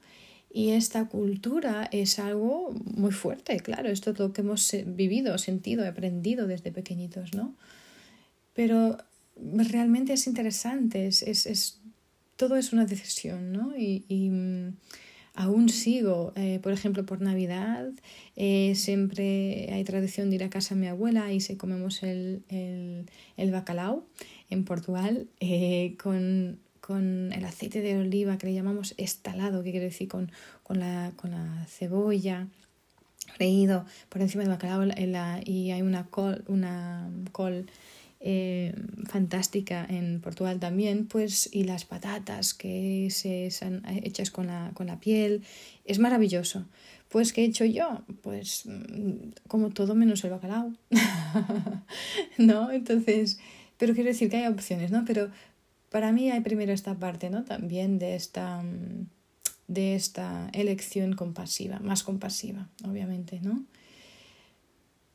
Y 0.52 0.70
esta 0.70 1.06
cultura 1.08 1.88
es 1.92 2.18
algo 2.18 2.74
muy 2.84 3.12
fuerte, 3.12 3.60
claro, 3.60 3.88
esto 3.88 4.10
es 4.10 4.18
lo 4.18 4.32
que 4.32 4.40
hemos 4.40 4.74
vivido, 4.84 5.38
sentido, 5.38 5.86
aprendido 5.86 6.48
desde 6.48 6.72
pequeñitos, 6.72 7.34
¿no? 7.34 7.54
Pero 8.52 8.98
realmente 9.36 10.12
es 10.12 10.26
interesante, 10.26 11.06
es, 11.06 11.22
es, 11.22 11.80
todo 12.36 12.56
es 12.56 12.72
una 12.72 12.84
decisión, 12.84 13.52
¿no? 13.52 13.76
Y, 13.76 14.04
y 14.08 14.30
mm, 14.30 14.76
aún 15.34 15.68
sigo, 15.68 16.32
eh, 16.36 16.58
por 16.62 16.72
ejemplo, 16.72 17.06
por 17.06 17.20
Navidad, 17.20 17.88
eh, 18.36 18.74
siempre 18.74 19.68
hay 19.72 19.84
tradición 19.84 20.30
de 20.30 20.36
ir 20.36 20.44
a 20.44 20.50
casa 20.50 20.74
de 20.74 20.80
mi 20.80 20.86
abuela 20.88 21.32
y 21.32 21.40
se 21.40 21.56
comemos 21.56 22.02
el, 22.02 22.42
el, 22.48 23.06
el 23.36 23.50
bacalao 23.50 24.04
en 24.50 24.64
Portugal 24.64 25.28
eh, 25.38 25.96
con 26.02 26.58
con 26.90 27.32
el 27.32 27.44
aceite 27.44 27.82
de 27.82 27.96
oliva 27.96 28.36
que 28.36 28.48
le 28.48 28.52
llamamos 28.52 28.94
estalado, 28.96 29.62
que 29.62 29.70
quiere 29.70 29.86
decir 29.86 30.08
con, 30.08 30.32
con, 30.64 30.80
la, 30.80 31.12
con 31.14 31.30
la 31.30 31.64
cebolla 31.68 32.48
freído 33.36 33.84
por 34.08 34.20
encima 34.20 34.42
del 34.42 34.50
bacalao 34.50 34.82
y 35.44 35.70
hay 35.70 35.82
una 35.82 36.06
col, 36.06 36.42
una 36.48 37.08
col 37.30 37.66
eh, 38.18 38.74
fantástica 39.08 39.86
en 39.88 40.20
Portugal 40.20 40.58
también, 40.58 41.06
pues 41.06 41.48
y 41.52 41.62
las 41.62 41.84
patatas 41.84 42.54
que 42.54 43.06
se 43.12 43.46
están 43.46 43.82
hechas 44.02 44.32
con 44.32 44.48
la, 44.48 44.72
con 44.74 44.88
la 44.88 44.98
piel, 44.98 45.44
es 45.84 46.00
maravilloso. 46.00 46.66
Pues, 47.08 47.32
¿qué 47.32 47.42
he 47.42 47.44
hecho 47.44 47.64
yo? 47.64 48.02
Pues 48.22 48.64
como 49.46 49.70
todo 49.70 49.94
menos 49.94 50.24
el 50.24 50.30
bacalao, 50.30 50.72
¿no? 52.38 52.72
Entonces, 52.72 53.38
pero 53.78 53.94
quiero 53.94 54.08
decir 54.08 54.28
que 54.28 54.38
hay 54.38 54.46
opciones, 54.48 54.90
¿no? 54.90 55.04
Pero 55.06 55.30
para 55.90 56.12
mí 56.12 56.30
hay 56.30 56.40
primero 56.40 56.72
esta 56.72 56.94
parte, 56.94 57.28
¿no? 57.30 57.44
También 57.44 57.98
de 57.98 58.14
esta, 58.14 58.62
mm, 58.62 59.06
de 59.68 59.94
esta 59.94 60.48
elección 60.52 61.14
compasiva, 61.14 61.78
más 61.80 62.02
compasiva, 62.02 62.68
obviamente, 62.88 63.40
¿no? 63.42 63.64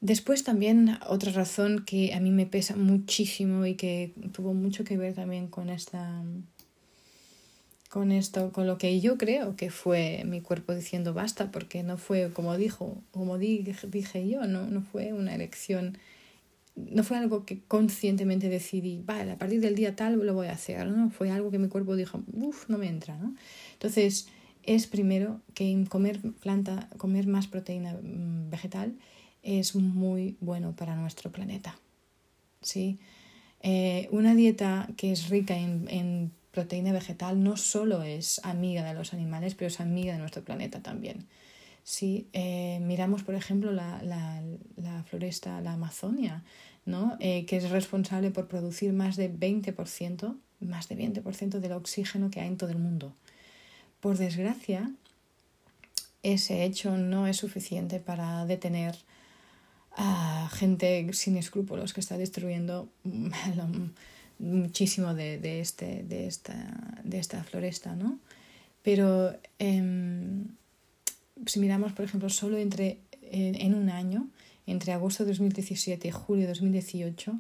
Después 0.02 0.44
también 0.44 1.00
otra 1.08 1.32
razón 1.32 1.84
que 1.86 2.14
a 2.14 2.20
mí 2.20 2.30
me 2.30 2.46
pesa 2.46 2.76
muchísimo 2.76 3.66
y 3.66 3.76
que 3.76 4.14
tuvo 4.34 4.54
mucho 4.54 4.84
que 4.84 4.98
ver 4.98 5.16
también 5.16 5.48
con 5.48 5.70
esta 5.70 6.22
con 7.90 8.12
esto, 8.12 8.52
con 8.52 8.68
lo 8.68 8.78
que 8.78 9.00
yo 9.00 9.18
creo 9.18 9.56
que 9.56 9.72
fue 9.72 10.24
mi 10.26 10.42
cuerpo 10.42 10.76
diciendo 10.76 11.14
basta, 11.14 11.50
porque 11.52 11.82
no 11.82 11.98
fue 11.98 12.32
como 12.34 12.58
dijo, 12.58 13.02
como 13.12 13.38
dije 13.38 14.28
yo, 14.28 14.46
no, 14.48 14.68
no 14.68 14.82
fue 14.82 15.14
una 15.14 15.34
elección 15.34 15.98
no 16.76 17.04
fue 17.04 17.18
algo 17.18 17.46
que 17.46 17.62
conscientemente 17.64 18.50
decidí, 18.50 19.02
vale, 19.06 19.32
a 19.32 19.38
partir 19.38 19.62
del 19.62 19.76
día 19.76 19.96
tal 19.96 20.18
lo 20.20 20.34
voy 20.34 20.48
a 20.48 20.54
hacer, 20.54 20.88
¿no? 20.88 21.10
Fue 21.10 21.32
algo 21.32 21.52
que 21.52 21.60
mi 21.60 21.68
cuerpo 21.68 21.96
dijo, 21.96 22.22
uff, 22.34 22.70
no 22.70 22.78
me 22.78 22.88
entra. 22.88 23.18
Entonces, 23.74 24.28
es 24.64 24.88
primero 24.88 25.42
que 25.54 25.86
comer 25.90 26.20
planta, 26.42 26.90
comer 26.98 27.28
más 27.28 27.48
proteína 27.48 27.94
mm, 27.94 28.50
vegetal 28.50 28.96
es 29.42 29.76
muy 29.76 30.38
bueno 30.42 30.76
para 30.76 30.96
nuestro 30.96 31.32
planeta, 31.32 31.78
¿sí? 32.62 33.00
Eh, 33.62 34.08
una 34.12 34.36
dieta 34.36 34.90
que 34.98 35.12
es 35.12 35.30
rica 35.30 35.56
en, 35.58 35.88
en 35.90 36.32
proteína 36.52 36.94
vegetal 36.94 37.44
no 37.44 37.58
solo 37.58 38.02
es 38.02 38.42
amiga 38.44 38.84
de 38.84 38.96
los 38.96 39.14
animales, 39.14 39.54
pero 39.56 39.68
es 39.68 39.80
amiga 39.80 40.14
de 40.14 40.20
nuestro 40.20 40.44
planeta 40.44 40.82
también. 40.82 41.28
Si 41.86 42.28
eh, 42.34 42.80
miramos, 42.82 43.22
por 43.22 43.36
ejemplo, 43.36 43.72
la, 43.72 44.02
la, 44.02 44.42
la 44.76 45.04
floresta, 45.04 45.62
la 45.62 45.74
Amazonia, 45.74 46.44
¿no? 46.84 47.16
Eh, 47.20 47.46
que 47.46 47.58
es 47.58 47.70
responsable 47.70 48.32
por 48.32 48.48
producir 48.48 48.92
más 48.92 49.18
de 49.18 49.32
20%, 49.32 50.36
más 50.62 50.90
de 50.90 50.98
20% 50.98 51.60
del 51.60 51.72
oxígeno 51.74 52.32
que 52.32 52.42
hay 52.42 52.48
en 52.48 52.58
todo 52.58 52.72
el 52.72 52.80
mundo. 52.80 53.14
Por 54.00 54.18
desgracia, 54.18 54.92
ese 56.24 56.64
hecho 56.64 56.98
no 56.98 57.28
es 57.28 57.38
suficiente 57.38 58.00
para 58.00 58.48
detener 58.48 58.96
a 59.96 60.50
gente 60.52 61.08
sin 61.14 61.38
escrúpulos 61.38 61.94
que 61.94 62.00
está 62.00 62.18
destruyendo 62.18 62.90
muchísimo 64.40 65.14
de, 65.14 65.38
de, 65.38 65.62
este, 65.62 66.02
de, 66.02 66.26
esta, 66.26 67.00
de 67.04 67.20
esta 67.20 67.44
floresta, 67.44 67.96
¿no? 67.96 68.18
Pero 68.82 69.38
em, 69.60 70.48
si 71.46 71.60
miramos, 71.60 71.94
por 71.94 72.06
ejemplo, 72.06 72.30
solo 72.30 72.58
entre 72.58 73.00
en, 73.22 73.74
un 73.74 73.90
año, 73.90 74.30
entre 74.66 74.94
agosto 74.94 75.24
de 75.24 75.32
2017 75.32 76.08
y 76.08 76.12
julio 76.12 76.44
de 76.44 76.50
2018, 76.50 77.40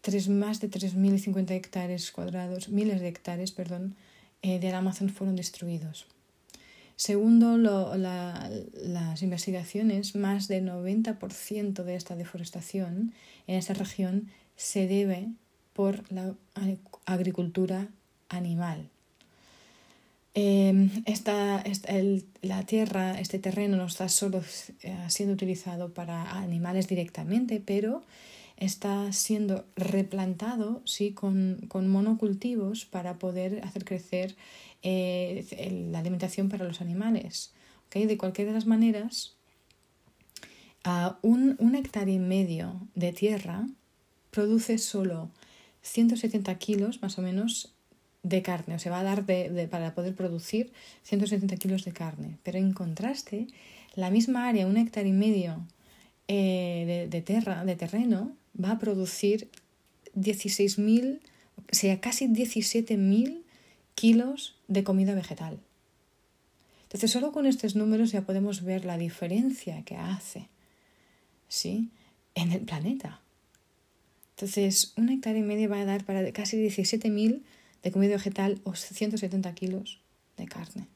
tres, 0.00 0.28
más 0.28 0.60
de 0.60 0.70
3.050 0.70 1.50
hectáreas 1.52 2.10
cuadrados, 2.10 2.68
miles 2.68 3.00
de 3.00 3.08
hectáreas, 3.08 3.52
perdón, 3.52 3.96
eh, 4.42 4.58
del 4.58 4.74
Amazon 4.74 5.08
fueron 5.08 5.36
destruidos. 5.36 6.06
Segundo 6.96 7.58
las 7.58 9.22
investigaciones, 9.22 10.16
más 10.16 10.48
del 10.48 10.64
90% 10.66 11.84
de 11.84 11.94
esta 11.94 12.16
deforestación 12.16 13.12
en 13.46 13.56
esta 13.56 13.74
región 13.74 14.30
se 14.56 14.86
debe 14.86 15.28
por 15.74 16.10
la 16.10 16.34
agricultura 17.04 17.88
animal. 18.30 18.88
Em, 20.38 20.90
esta, 21.06 21.64
la 22.42 22.66
tierra, 22.66 23.18
este 23.18 23.38
terreno 23.38 23.78
no 23.78 23.86
está 23.86 24.10
solo 24.10 24.42
eh, 24.82 24.94
siendo 25.08 25.32
utilizado 25.32 25.94
para 25.94 26.30
animales 26.32 26.88
directamente, 26.88 27.58
pero 27.64 28.02
está 28.58 29.10
siendo 29.14 29.64
replantado 29.76 30.82
¿sí? 30.84 31.12
con, 31.12 31.64
con 31.68 31.88
monocultivos 31.88 32.84
para 32.84 33.18
poder 33.18 33.64
hacer 33.64 33.86
crecer 33.86 34.36
eh, 34.82 35.86
la 35.90 36.00
alimentación 36.00 36.50
para 36.50 36.66
los 36.66 36.82
animales. 36.82 37.54
¿okay? 37.86 38.04
De 38.04 38.18
cualquier 38.18 38.48
de 38.48 38.52
las 38.52 38.66
maneras, 38.66 39.36
un, 41.22 41.56
un 41.58 41.74
hectárea 41.76 42.14
y 42.14 42.18
medio 42.18 42.86
de 42.94 43.14
tierra 43.14 43.66
produce 44.30 44.76
solo 44.76 45.30
170 45.80 46.54
kilos 46.58 47.00
más 47.00 47.18
o 47.18 47.22
menos 47.22 47.75
de 48.28 48.42
carne, 48.42 48.74
o 48.74 48.78
se 48.78 48.90
va 48.90 49.00
a 49.00 49.04
dar 49.04 49.24
de, 49.24 49.68
para 49.70 49.94
poder 49.94 50.14
producir 50.14 50.72
170 51.04 51.56
kilos 51.56 51.84
de 51.84 51.92
carne. 51.92 52.38
Pero 52.42 52.58
en 52.58 52.72
contraste, 52.72 53.46
la 53.94 54.10
misma 54.10 54.48
área, 54.48 54.66
un 54.66 54.76
hectárea 54.76 55.10
y 55.10 55.14
medio 55.14 55.64
eh, 56.28 57.06
de, 57.08 57.22
tierra, 57.22 57.64
de 57.64 57.76
terreno, 57.76 58.32
va 58.52 58.72
a 58.72 58.78
producir 58.78 59.48
16.000, 60.16 61.20
o 61.56 61.62
sea, 61.70 62.00
casi 62.00 62.26
17.000 62.26 63.42
kilos 63.94 64.56
de 64.66 64.82
comida 64.82 65.14
vegetal. 65.14 65.60
Entonces, 66.82 67.10
solo 67.10 67.30
con 67.30 67.46
estos 67.46 67.76
números 67.76 68.10
ya 68.10 68.22
podemos 68.22 68.62
ver 68.62 68.84
la 68.84 68.98
diferencia 68.98 69.82
que 69.84 69.96
hace 69.96 70.48
¿sí? 71.48 71.90
en 72.34 72.52
el 72.52 72.62
planeta. 72.62 73.20
Entonces, 74.36 74.92
un 74.96 75.10
hectárea 75.10 75.40
y 75.40 75.44
medio 75.44 75.70
va 75.70 75.80
a 75.80 75.84
dar 75.84 76.04
para 76.04 76.30
casi 76.32 76.56
17.000 76.56 77.42
de 77.82 77.92
comida 77.92 78.12
vegetal 78.12 78.60
o 78.64 78.74
170 78.74 79.54
kilos 79.54 80.00
de 80.36 80.46
carne. 80.46 80.88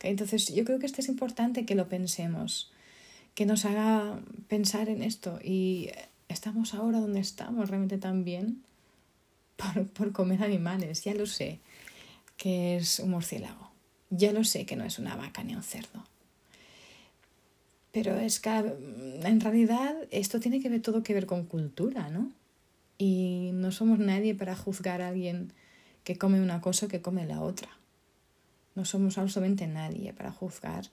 Entonces 0.00 0.54
yo 0.54 0.64
creo 0.64 0.78
que 0.78 0.86
esto 0.86 1.00
es 1.00 1.08
importante 1.08 1.64
que 1.64 1.74
lo 1.74 1.88
pensemos, 1.88 2.70
que 3.34 3.46
nos 3.46 3.64
haga 3.64 4.20
pensar 4.48 4.88
en 4.88 5.02
esto 5.02 5.38
y 5.42 5.90
estamos 6.28 6.74
ahora 6.74 7.00
donde 7.00 7.20
estamos 7.20 7.68
realmente 7.68 7.98
tan 7.98 8.24
bien 8.24 8.62
por, 9.56 9.88
por 9.88 10.12
comer 10.12 10.42
animales. 10.42 11.04
Ya 11.04 11.14
lo 11.14 11.26
sé 11.26 11.60
que 12.36 12.76
es 12.76 13.00
un 13.00 13.10
murciélago, 13.10 13.70
ya 14.10 14.32
lo 14.32 14.44
sé 14.44 14.66
que 14.66 14.76
no 14.76 14.84
es 14.84 14.98
una 14.98 15.16
vaca 15.16 15.42
ni 15.42 15.54
un 15.54 15.62
cerdo. 15.62 16.04
Pero 17.92 18.14
es 18.18 18.40
que 18.40 18.50
en 18.50 19.40
realidad 19.40 19.96
esto 20.10 20.38
tiene 20.38 20.60
que 20.60 20.68
ver 20.68 20.82
todo 20.82 21.02
que 21.02 21.14
ver 21.14 21.24
con 21.24 21.46
cultura, 21.46 22.10
¿no? 22.10 22.30
Y 22.98 23.52
no 23.54 23.72
somos 23.72 23.98
nadie 23.98 24.34
para 24.34 24.54
juzgar 24.54 25.00
a 25.00 25.08
alguien 25.08 25.54
que 26.06 26.16
come 26.16 26.40
una 26.40 26.60
cosa 26.60 26.86
que 26.86 27.02
come 27.02 27.26
la 27.26 27.40
otra. 27.40 27.68
No 28.76 28.84
somos 28.84 29.18
absolutamente 29.18 29.66
nadie 29.66 30.12
para 30.12 30.30
juzgar 30.30 30.86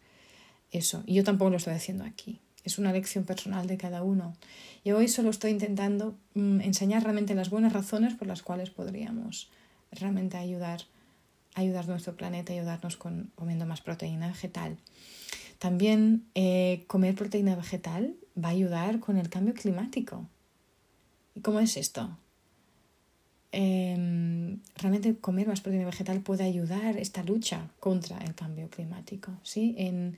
eso. 0.72 1.03
Y 1.05 1.13
yo 1.13 1.24
tampoco 1.24 1.51
lo 1.51 1.58
estoy 1.58 1.75
haciendo 1.75 2.03
aquí. 2.03 2.39
Es 2.63 2.79
una 2.79 2.91
lección 2.91 3.24
personal 3.24 3.67
de 3.67 3.77
cada 3.77 4.01
uno. 4.01 4.34
Y 4.84 4.91
hoy 4.91 5.08
solo 5.08 5.29
estoy 5.29 5.51
intentando 5.51 6.15
mm, 6.34 6.62
enseñar 6.62 7.03
realmente 7.03 7.36
las 7.36 7.51
buenas 7.51 7.74
razones 7.74 8.15
por 8.15 8.27
las 8.27 8.41
cuales 8.41 8.72
podríamos 8.72 9.51
realmente 9.91 10.38
ayudar, 10.38 10.82
ayudar 11.53 11.84
a 11.84 11.89
nuestro 11.89 12.15
planeta, 12.15 12.51
ayudarnos 12.51 12.98
con 12.98 13.29
comiendo 13.36 13.67
más 13.67 13.82
proteína 13.82 14.29
vegetal. 14.29 14.77
También 15.60 16.25
eh, 16.34 16.86
comer 16.88 17.13
proteína 17.13 17.55
vegetal 17.55 18.15
va 18.36 18.48
a 18.48 18.53
ayudar 18.53 19.00
con 19.00 19.17
el 19.17 19.29
cambio 19.29 19.53
climático. 19.53 20.25
¿Y 21.36 21.41
cómo 21.41 21.60
es 21.60 21.77
esto? 21.77 22.17
Em, 23.55 24.57
realmente 24.77 25.15
comer 25.15 25.48
más 25.48 25.62
proteína 25.62 25.86
vegetal 25.86 26.22
puede 26.22 26.43
ayudar 26.43 26.98
esta 26.98 27.22
lucha 27.22 27.69
contra 27.79 28.17
el 28.17 28.33
cambio 28.33 28.67
climático. 28.67 29.31
¿sí? 29.43 29.75
En, 29.77 30.17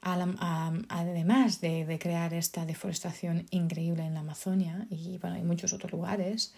además 0.00 1.60
de, 1.60 1.96
crear 2.00 2.34
esta 2.34 2.66
deforestación 2.66 3.46
increíble 3.50 4.04
en 4.04 4.14
la 4.14 4.20
Amazonia 4.20 4.88
y 4.90 5.16
bueno, 5.18 5.36
en 5.36 5.46
muchos 5.46 5.72
otros 5.72 5.92
lugares, 5.92 6.54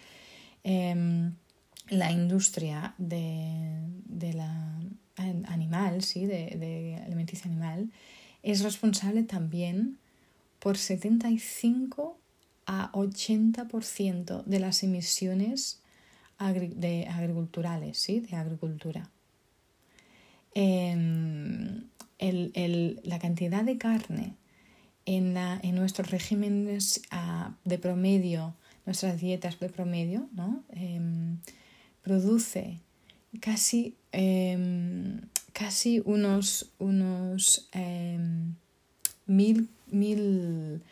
em, 0.64 1.34
la 1.90 2.10
industria 2.10 2.94
de, 2.96 3.78
de, 4.06 4.32
la 4.32 4.80
animal, 5.48 6.02
¿sí? 6.02 6.24
de, 6.24 6.56
de 6.56 7.02
alimenticia 7.04 7.50
animal, 7.50 7.90
es 8.42 8.62
responsable 8.62 9.24
también 9.24 9.98
por 10.58 10.78
75 10.78 12.16
a 12.64 12.90
80% 12.92 14.44
de 14.44 14.58
las 14.58 14.82
emisiones 14.82 15.82
de 16.38 17.06
agriculturales, 17.08 17.98
¿sí? 17.98 18.20
de 18.20 18.36
agricultura. 18.36 19.10
Em, 20.54 21.84
la 22.20 23.18
cantidad 23.18 23.64
de 23.64 23.78
carne 23.78 24.34
en, 25.06 25.36
en 25.36 25.74
nuestros 25.74 26.10
regímenes 26.10 27.02
ah, 27.10 27.54
de 27.64 27.78
promedio, 27.78 28.54
nuestras 28.86 29.20
dietas 29.20 29.58
de 29.60 29.68
promedio, 29.68 30.28
¿no? 30.32 30.64
Em, 30.70 31.38
produce 32.02 32.78
casi, 33.40 33.94
em, 34.12 35.20
casi 35.52 36.00
unos, 36.04 36.70
unos 36.78 37.68
mil, 39.26 39.68
mil 39.90 40.82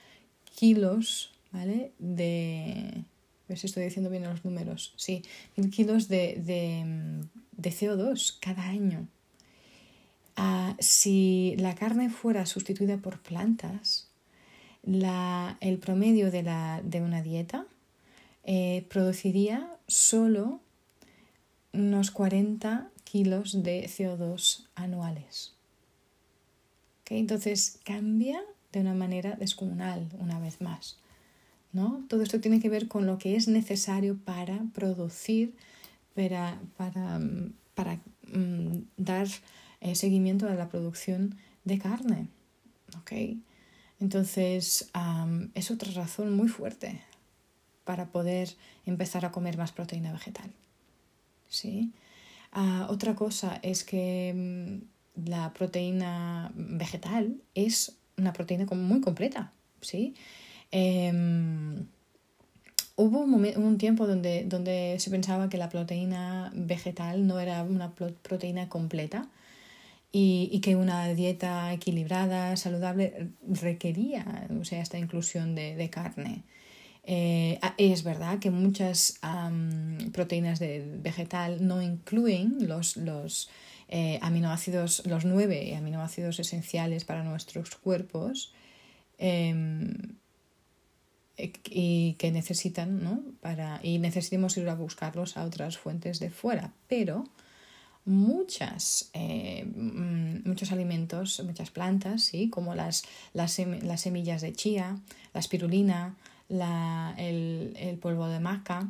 kilos 0.55 1.33
¿vale? 1.53 1.93
de... 1.99 3.05
A 3.47 3.51
ver 3.51 3.59
si 3.59 3.69
estoy 3.69 3.85
diciendo 3.85 4.11
bien 4.11 4.25
los 4.25 4.45
números. 4.45 4.93
Sí, 4.97 5.23
mil 5.55 5.71
kilos 5.71 6.09
de, 6.09 6.43
de, 6.45 7.71
CO2 7.71 8.39
cada 8.41 8.65
año. 8.65 9.07
Ah, 10.35 10.77
si 10.81 11.55
la 11.59 11.77
carne 11.77 12.11
fuera 12.11 12.45
sustituida 12.45 12.99
por 12.99 13.21
plantas, 13.21 14.09
la, 14.83 15.59
el 15.61 15.79
promedio 15.79 16.33
de, 16.33 16.43
la, 16.43 16.83
de 16.85 17.01
una 17.01 17.23
dieta 17.23 17.67
eh, 18.43 18.85
produciría 18.91 19.71
solo 19.87 20.61
unos 21.73 22.11
40 22.11 22.91
kilos 23.05 23.63
de 23.63 23.85
CO2 23.85 24.67
anuales. 24.75 25.55
Entonces 27.09 27.79
cambia 27.85 28.41
de 28.73 28.81
una 28.81 28.95
manera 28.95 29.37
descomunal 29.37 30.09
una 30.19 30.41
vez 30.41 30.61
más. 30.61 30.99
¿No? 31.77 32.05
Todo 32.09 32.23
esto 32.23 32.41
tiene 32.41 32.59
que 32.59 32.71
ver 32.71 32.89
con 32.89 33.07
lo 33.07 33.19
que 33.19 33.37
es 33.37 33.49
necesario 33.49 34.17
para 34.17 34.65
producir, 34.73 35.55
para, 36.15 36.59
para, 36.79 37.21
para 37.75 38.01
mm, 38.33 38.87
dar 38.97 39.29
eh, 39.83 39.95
seguimiento 39.95 40.49
a 40.49 40.55
la 40.55 40.71
producción 40.71 41.37
de 41.65 41.79
carne. 41.79 42.29
Entonces, 44.01 44.91
es 45.55 45.71
otra 45.71 45.93
razón 45.93 46.35
muy 46.35 46.49
fuerte 46.49 47.01
para 47.85 48.07
poder 48.07 48.49
empezar 48.87 49.25
a 49.25 49.31
comer 49.31 49.57
más 49.57 49.73
proteína 49.73 50.13
vegetal. 50.13 50.51
¿sí? 51.49 51.93
Ah, 52.53 52.87
otra 52.91 53.15
cosa 53.15 53.61
es 53.63 53.85
que 53.85 54.33
mm, 54.35 55.29
la 55.29 55.53
proteína 55.53 56.51
vegetal 56.55 57.37
es 57.55 57.97
una 58.17 58.33
proteína 58.33 58.65
muy 58.67 59.01
completa. 59.01 59.53
¿sí? 59.81 60.15
Em, 60.71 61.87
hubo 62.97 63.21
un, 63.21 63.79
tiempo 63.79 64.07
donde, 64.07 64.45
donde 64.45 64.97
se 64.99 65.11
pensaba 65.11 65.49
que 65.49 65.59
la 65.59 65.69
proteína 65.69 66.51
vegetal 66.55 67.27
no 67.27 67.39
era 67.41 67.63
una 67.63 67.95
proteína 67.95 68.69
completa 68.69 69.29
y, 70.13 70.61
que 70.61 70.77
una 70.77 71.09
dieta 71.09 71.73
equilibrada, 71.73 72.57
saludable, 72.57 73.29
requería 73.47 74.49
o 74.59 74.65
sea, 74.65 74.81
esta 74.81 74.99
inclusión 74.99 75.55
de, 75.55 75.91
carne. 75.91 76.43
Eh, 77.05 77.61
es 77.79 78.03
verdad 78.03 78.39
que 78.39 78.51
muchas 78.51 79.21
proteínas 80.13 80.59
de 80.59 80.99
vegetal 81.03 81.67
no 81.67 81.83
incluyen 81.83 82.67
los, 82.67 82.97
los 82.97 83.51
eh, 83.89 84.19
aminoácidos, 84.23 85.07
los 85.07 85.25
nueve 85.25 85.77
aminoácidos 85.77 86.41
esenciales 86.41 87.05
para 87.05 87.23
nuestros 87.23 87.77
cuerpos 87.77 88.53
em, 89.19 90.17
y 91.37 92.15
que 92.15 92.33
necesitan, 92.33 93.03
¿no? 93.03 93.23
Para, 93.41 93.81
y 93.83 93.99
necesitemos 93.99 94.57
ir 94.57 94.69
a 94.69 94.75
buscarlos 94.75 95.37
a 95.37 95.45
otras 95.45 95.77
fuentes 95.77 96.19
de 96.19 96.31
fuera. 96.31 96.73
Pero 96.89 97.25
muchas, 98.07 99.11
eh, 99.13 99.65
mm, 99.65 100.49
muchos 100.49 100.73
alimentos, 100.73 101.43
muchas 101.45 101.71
plantas, 101.71 102.23
¿sí? 102.23 102.49
como 102.49 102.75
las, 102.75 103.05
las, 103.35 103.53
semillas 103.53 104.41
de 104.41 104.53
chía, 104.53 104.99
la 105.35 105.41
espirulina, 105.41 106.17
la, 106.49 107.15
el, 107.19 107.99
polvo 108.01 108.29
de 108.29 108.41
maca, 108.41 108.89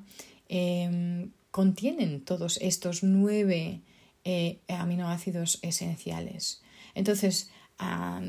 em, 0.49 1.31
contienen 1.51 2.21
todos 2.21 2.59
estos 2.61 3.03
nueve 3.03 3.81
eh, 4.25 4.59
aminoácidos 4.69 5.59
esenciales. 5.63 6.63
Entonces, 6.95 7.51
ah, 7.79 8.21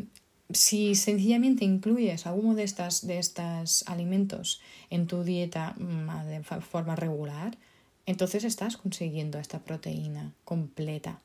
si 0.52 0.96
sencillamente 0.96 1.66
incluyes 1.66 2.26
alguno 2.26 2.56
de 2.56 2.64
estos 2.64 3.06
de 3.06 3.20
estas 3.20 3.84
alimentos 3.88 4.62
en 4.90 5.08
tu 5.08 5.24
dieta 5.24 5.76
mm, 5.78 6.28
de 6.28 6.44
forma 6.44 6.96
regular, 6.96 7.58
entonces 8.06 8.44
estás 8.44 8.78
consiguiendo 8.78 9.40
esta 9.40 9.60
proteína 9.60 10.34
completa. 10.46 11.20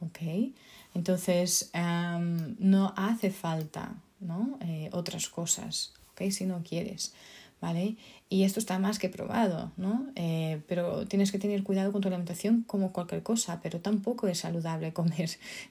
¿Ok? 0.00 0.52
Entonces 0.94 1.70
no 1.74 2.94
hace 2.96 3.30
falta 3.30 3.96
¿no? 4.20 4.58
Eh, 4.62 4.90
otras 4.92 5.28
cosas, 5.28 5.92
¿ok? 6.12 6.30
Si 6.30 6.44
no 6.44 6.62
quieres. 6.62 7.14
¿Vale? 7.60 7.96
Y 8.28 8.44
esto 8.44 8.60
está 8.60 8.78
más 8.78 9.00
que 9.00 9.08
probado, 9.08 9.72
¿no? 9.76 10.06
Eh, 10.14 10.62
pero 10.68 11.08
tienes 11.08 11.32
que 11.32 11.40
tener 11.40 11.64
cuidado 11.64 11.90
con 11.90 12.00
tu 12.00 12.06
alimentación 12.06 12.62
como 12.62 12.92
cualquier 12.92 13.24
cosa, 13.24 13.58
pero 13.60 13.80
tampoco 13.80 14.28
es 14.28 14.38
saludable 14.38 14.92
comer 15.00 15.30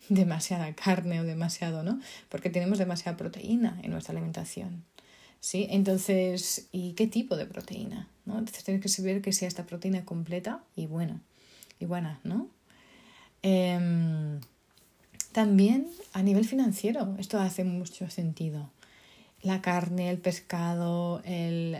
demasiada 0.10 0.74
carne 0.76 1.22
o 1.22 1.24
demasiado, 1.24 1.84
¿no? 1.84 2.02
Porque 2.28 2.50
tenemos 2.50 2.78
demasiada 2.78 3.16
proteína 3.16 3.80
en 3.84 3.92
nuestra 3.92 4.12
alimentación, 4.12 4.84
¿sí? 5.40 5.68
Entonces, 5.70 6.68
¿y 6.74 6.92
qué 6.92 7.08
tipo 7.08 7.38
de 7.38 7.46
proteína? 7.46 8.10
¿no? 8.28 8.38
Entonces 8.38 8.64
tienes 8.64 8.84
que 8.84 8.90
saber 8.90 9.22
que 9.22 9.32
sea 9.32 9.48
esta 9.48 9.66
proteína 9.66 10.06
completa 10.06 10.62
y 10.76 10.86
buena, 10.86 11.22
y 11.80 11.86
buena, 11.86 12.20
¿no? 12.24 12.50
Em, 13.42 14.42
también 15.32 15.88
a 16.14 16.22
nivel 16.22 16.46
financiero, 16.46 17.16
esto 17.18 17.40
hace 17.40 17.64
mucho 17.64 18.10
sentido. 18.10 18.70
La 19.42 19.62
carne, 19.62 20.10
el 20.10 20.18
pescado, 20.18 21.22
el, 21.24 21.80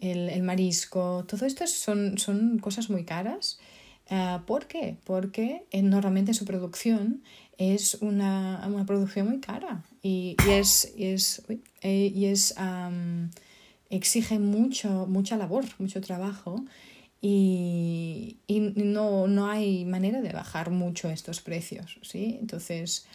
el, 0.00 0.42
marisco, 0.42 1.24
todo 1.28 1.46
esto 1.46 1.66
son, 1.66 2.18
son 2.18 2.58
cosas 2.58 2.90
muy 2.90 3.04
caras. 3.04 3.58
Uh, 4.10 4.42
¿Por 4.46 4.66
qué? 4.66 4.96
Porque 5.04 5.66
eh, 5.70 5.82
normalmente 5.82 6.32
su 6.32 6.46
producción 6.46 7.22
es 7.58 7.94
una, 8.00 8.64
una 8.66 8.86
producción 8.86 9.28
muy 9.28 9.40
cara 9.40 9.84
y, 10.00 10.36
y 10.46 10.50
es, 10.50 10.94
y 10.96 11.06
es, 11.06 11.42
eh, 11.82 12.10
y 12.14 12.26
es 12.26 12.54
exige 13.90 14.38
mucho, 14.38 15.06
mucha 15.06 15.36
labor, 15.36 15.64
mucho 15.78 16.00
trabajo 16.00 16.64
y, 17.20 18.38
y 18.46 18.60
no, 18.60 19.26
no, 19.26 19.48
hay 19.48 19.84
manera 19.84 20.20
de 20.20 20.32
bajar 20.32 20.70
mucho 20.70 21.10
estos 21.10 21.40
precios. 21.40 21.98
¿sí? 22.02 22.38
Entonces, 22.40 23.06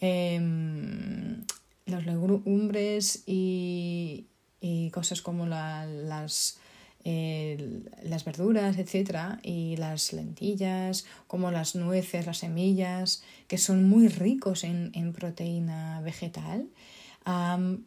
em, 0.00 1.44
los 1.86 2.04
legumbres 2.04 3.22
y, 3.26 4.26
y 4.60 4.90
cosas 4.90 5.22
como 5.22 5.46
la, 5.46 5.86
las, 5.86 6.58
las 7.04 8.24
verduras, 8.24 8.78
etcétera, 8.78 9.38
y 9.42 9.76
las 9.76 10.12
lentillas, 10.12 11.06
como 11.28 11.50
las 11.50 11.76
nueces, 11.76 12.26
las 12.26 12.38
semillas, 12.38 13.22
que 13.46 13.58
son 13.58 13.88
muy 13.88 14.08
ricos 14.08 14.64
en, 14.64 14.90
en 14.94 15.12
proteína 15.12 16.00
vegetal, 16.00 16.68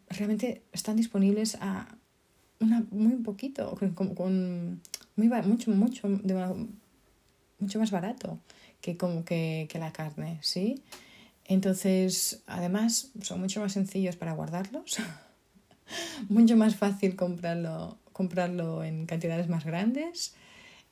realmente 0.10 0.64
están 0.72 0.96
disponibles 0.96 1.58
a 1.60 1.88
una, 2.62 2.86
muy 2.92 3.16
poquito, 3.18 3.76
con, 3.76 4.16
con 4.16 4.82
mucho, 5.16 5.72
mucho, 5.72 6.08
mucho 7.60 7.80
más 7.80 7.92
barato 7.92 8.40
que, 8.82 8.98
como 8.98 9.26
que, 9.26 9.68
que 9.70 9.80
la 9.80 9.92
carne, 9.92 10.40
¿sí? 10.42 10.82
Entonces, 11.50 12.44
además, 12.46 13.10
son 13.24 13.42
mucho 13.42 13.60
más 13.60 13.74
sencillos 13.74 14.16
para 14.16 14.34
guardarlos, 14.34 14.98
mucho 16.30 16.56
más 16.56 16.76
fácil 16.76 17.16
comprarlo, 17.16 17.98
comprarlo 18.14 18.84
en 18.84 19.08
cantidades 19.08 19.50
más 19.50 19.66
grandes. 19.66 20.36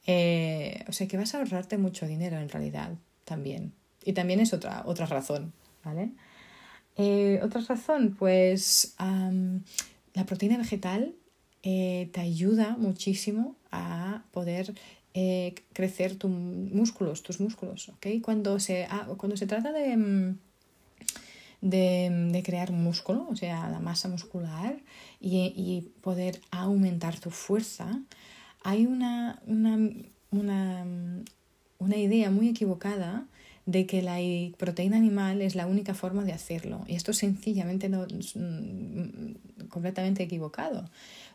Eh, 0.07 0.83
o 0.87 0.93
sea 0.93 1.07
que 1.07 1.15
vas 1.15 1.35
a 1.35 1.37
ahorrarte 1.37 1.77
mucho 1.77 2.07
dinero 2.07 2.39
en 2.39 2.49
realidad 2.49 2.93
también. 3.23 3.71
Y 4.03 4.13
también 4.13 4.39
es 4.39 4.51
otra, 4.51 4.81
otra 4.87 5.05
razón, 5.05 5.53
¿vale? 5.83 6.13
Eh, 6.95 7.39
otra 7.43 7.61
razón, 7.61 8.15
pues 8.17 8.95
la 8.97 10.25
proteína 10.25 10.57
vegetal 10.57 11.13
eh, 11.61 12.09
te 12.13 12.21
ayuda 12.21 12.77
muchísimo 12.79 13.57
a 13.71 14.23
poder 14.31 14.73
crecer 15.73 16.15
tus 16.15 16.31
músculos, 16.31 17.21
tus 17.21 17.39
músculos, 17.39 17.89
¿ok? 17.89 18.07
Cuando 18.23 18.59
se, 18.59 18.85
ah, 18.85 19.07
cuando 19.17 19.35
se 19.35 19.47
trata 19.47 19.71
de, 19.71 19.97
mm, 19.97 20.37
de, 21.61 22.29
de, 22.31 22.43
crear 22.43 22.71
músculo, 22.71 23.27
o 23.29 23.35
sea, 23.35 23.69
la 23.69 23.79
masa 23.79 24.07
muscular 24.09 24.77
y, 25.19 25.37
y 25.55 25.91
poder 26.01 26.39
aumentar 26.51 27.19
tu 27.19 27.31
fuerza, 27.31 28.01
hay 28.63 28.85
una, 28.85 29.41
una, 29.45 29.79
una, 30.31 30.85
una 31.79 31.95
idea 31.95 32.29
muy 32.31 32.49
equivocada 32.49 33.25
de 33.67 33.85
que 33.85 34.01
la 34.01 34.17
proteína 34.57 34.95
animal 34.95 35.41
es 35.41 35.55
la 35.55 35.67
única 35.67 35.93
forma 35.93 36.23
de 36.23 36.31
hacerlo. 36.31 36.85
Y 36.87 36.95
esto 36.95 37.11
es 37.11 37.17
sencillamente 37.17 37.89
no, 37.89 38.05
mm, 38.05 39.67
completamente 39.67 40.23
equivocado, 40.23 40.89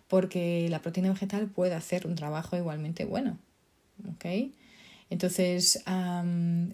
porque 0.08 0.66
la 0.70 0.80
proteína 0.80 1.10
vegetal 1.10 1.48
puede 1.48 1.74
hacer 1.74 2.06
un 2.06 2.14
trabajo 2.14 2.56
igualmente 2.56 3.04
bueno. 3.04 3.38
¿okay? 4.14 4.54
Entonces, 5.10 5.84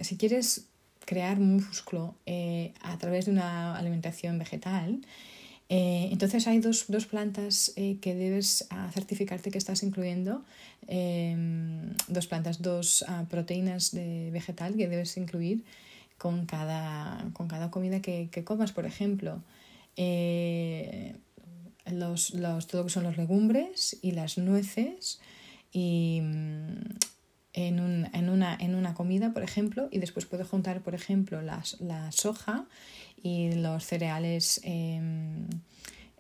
si 0.01 0.17
quieres 0.17 0.69
crear 1.09 1.41
músculo 1.41 2.15
eh, 2.27 2.75
a 2.83 2.99
través 2.99 3.25
de 3.25 3.31
una 3.33 3.75
alimentación 3.79 4.39
vegetal, 4.39 5.01
eh, 5.71 6.11
entonces 6.13 6.47
hay 6.47 6.59
dos, 6.59 6.85
dos 6.89 7.07
plantas 7.07 7.73
eh, 7.77 7.97
que 8.03 8.15
debes 8.15 8.67
ah, 8.69 8.91
certificarte 8.93 9.51
que 9.51 9.57
estás 9.57 9.83
incluyendo, 9.83 10.45
em, 10.87 11.95
dos 12.09 12.27
plantas, 12.27 12.61
dos 12.61 13.07
ah, 13.09 13.25
proteínas 13.31 13.93
de 13.93 14.31
vegetal 14.33 14.77
que 14.77 14.87
debes 14.87 15.17
incluir 15.17 15.65
con 16.19 16.45
cada, 16.45 17.25
con 17.33 17.49
cada 17.49 17.71
comida 17.71 18.03
que, 18.03 18.29
que 18.31 18.45
comas. 18.45 18.73
Por 18.73 18.85
ejemplo, 18.85 19.43
los, 21.87 22.35
los, 22.35 22.67
todo 22.67 22.83
lo 22.83 22.87
que 22.87 22.93
son 22.93 23.05
los 23.05 23.17
legumbres 23.17 23.97
y 24.03 24.11
las 24.13 24.37
nueces 24.37 25.21
y 25.73 26.21
mm, 26.23 27.08
en, 27.53 27.81
un, 27.81 28.09
en, 28.13 28.29
una, 28.29 28.57
en 28.59 28.75
una 28.75 28.95
comida, 28.95 29.33
por 29.33 29.43
ejemplo, 29.43 29.89
y 29.91 29.99
después 29.99 30.27
puedes 30.27 30.47
juntar, 30.47 30.83
por 30.83 30.95
ejemplo, 30.95 31.43
las, 31.43 31.81
la 31.81 32.13
soja 32.13 32.67
y 33.23 33.53
los 33.53 33.85
cereales 33.85 34.61
em, 34.65 35.47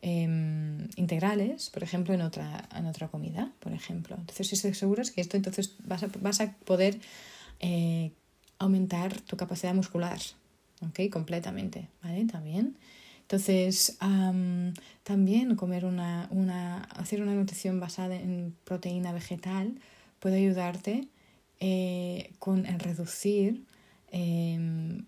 em, 0.02 0.88
integrales, 0.96 1.70
por 1.70 1.82
ejemplo, 1.82 2.14
en 2.14 2.22
otra, 2.22 2.68
en 2.74 2.86
otra 2.86 3.08
comida, 3.08 3.52
por 3.60 3.72
ejemplo. 3.72 4.16
Entonces, 4.18 4.48
si 4.48 4.60
te 4.60 4.68
aseguras 4.68 5.10
que 5.10 5.20
esto, 5.20 5.36
entonces 5.36 5.76
vas 5.84 6.02
a, 6.02 6.08
vas 6.20 6.40
a 6.40 6.52
poder 6.64 6.98
eh, 7.60 8.12
aumentar 8.58 9.20
tu 9.20 9.36
capacidad 9.36 9.74
muscular, 9.74 10.18
¿ok? 10.80 11.10
Completamente, 11.10 11.88
¿vale? 12.02 12.24
También. 12.24 12.76
Entonces, 13.22 13.98
también 15.02 15.54
comer 15.54 15.84
una, 15.84 16.28
una, 16.30 16.84
hacer 16.84 17.20
una 17.20 17.34
nutrición 17.34 17.78
basada 17.78 18.16
en 18.16 18.56
proteína 18.64 19.12
vegetal 19.12 19.78
puede 20.18 20.38
ayudarte 20.38 21.08
eh, 21.60 22.34
con 22.38 22.64
reducir 22.64 23.64
em, 24.12 25.06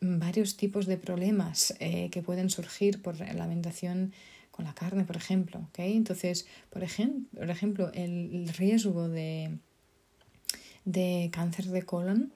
varios 0.00 0.56
tipos 0.56 0.86
de 0.86 0.96
problemas 0.96 1.74
eh, 1.80 2.08
que 2.10 2.22
pueden 2.22 2.50
surgir 2.50 3.02
por 3.02 3.18
la 3.18 3.26
alimentación 3.26 4.12
con 4.52 4.64
la 4.64 4.74
carne, 4.74 5.04
por 5.04 5.16
ejemplo. 5.16 5.60
¿okay? 5.70 5.96
Entonces, 5.96 6.46
por, 6.70 6.82
por 7.34 7.50
ejemplo, 7.50 7.90
el, 7.94 8.48
riesgo 8.56 9.08
de, 9.08 9.58
de, 10.84 11.30
cáncer 11.32 11.66
de 11.66 11.82
colon, 11.82 12.32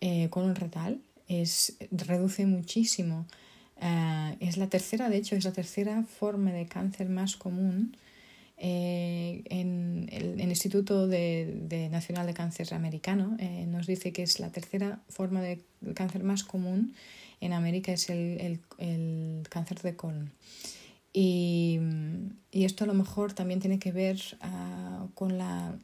eh, 0.00 0.30
colon 0.30 0.54
retal, 0.54 1.02
es, 1.28 1.76
reduce 1.90 2.46
muchísimo. 2.46 3.26
Es 4.40 4.58
la 4.58 4.68
tercera, 4.68 5.08
de 5.08 5.16
hecho, 5.16 5.36
es 5.36 5.44
la 5.44 5.52
tercera 5.52 6.02
forma 6.02 6.52
de 6.52 6.66
cáncer 6.66 7.08
más 7.08 7.36
común 7.36 7.96
eh, 8.62 9.42
en 9.46 10.06
el, 10.12 10.38
Instituto 10.50 11.08
de, 11.08 11.88
Nacional 11.90 12.26
de 12.26 12.34
Cáncer 12.34 12.74
Americano 12.74 13.34
eh, 13.38 13.64
nos 13.66 13.86
dice 13.86 14.12
que 14.12 14.22
es 14.22 14.38
la 14.38 14.52
tercera 14.52 15.00
forma 15.08 15.40
de 15.40 15.62
cáncer 15.94 16.24
más 16.24 16.44
común 16.44 16.92
en 17.40 17.54
América, 17.54 17.90
es 17.90 18.10
el, 18.10 18.60
cáncer 19.48 19.80
de 19.80 19.96
colon. 19.96 20.30
Y, 21.14 21.80
esto 22.52 22.84
a 22.84 22.86
lo 22.86 22.92
mejor 22.94 23.32
también 23.32 23.60
tiene 23.60 23.78
que 23.78 23.92
ver 23.92 24.20
ah, 24.42 25.06
con 25.14 25.38
la, 25.38 25.74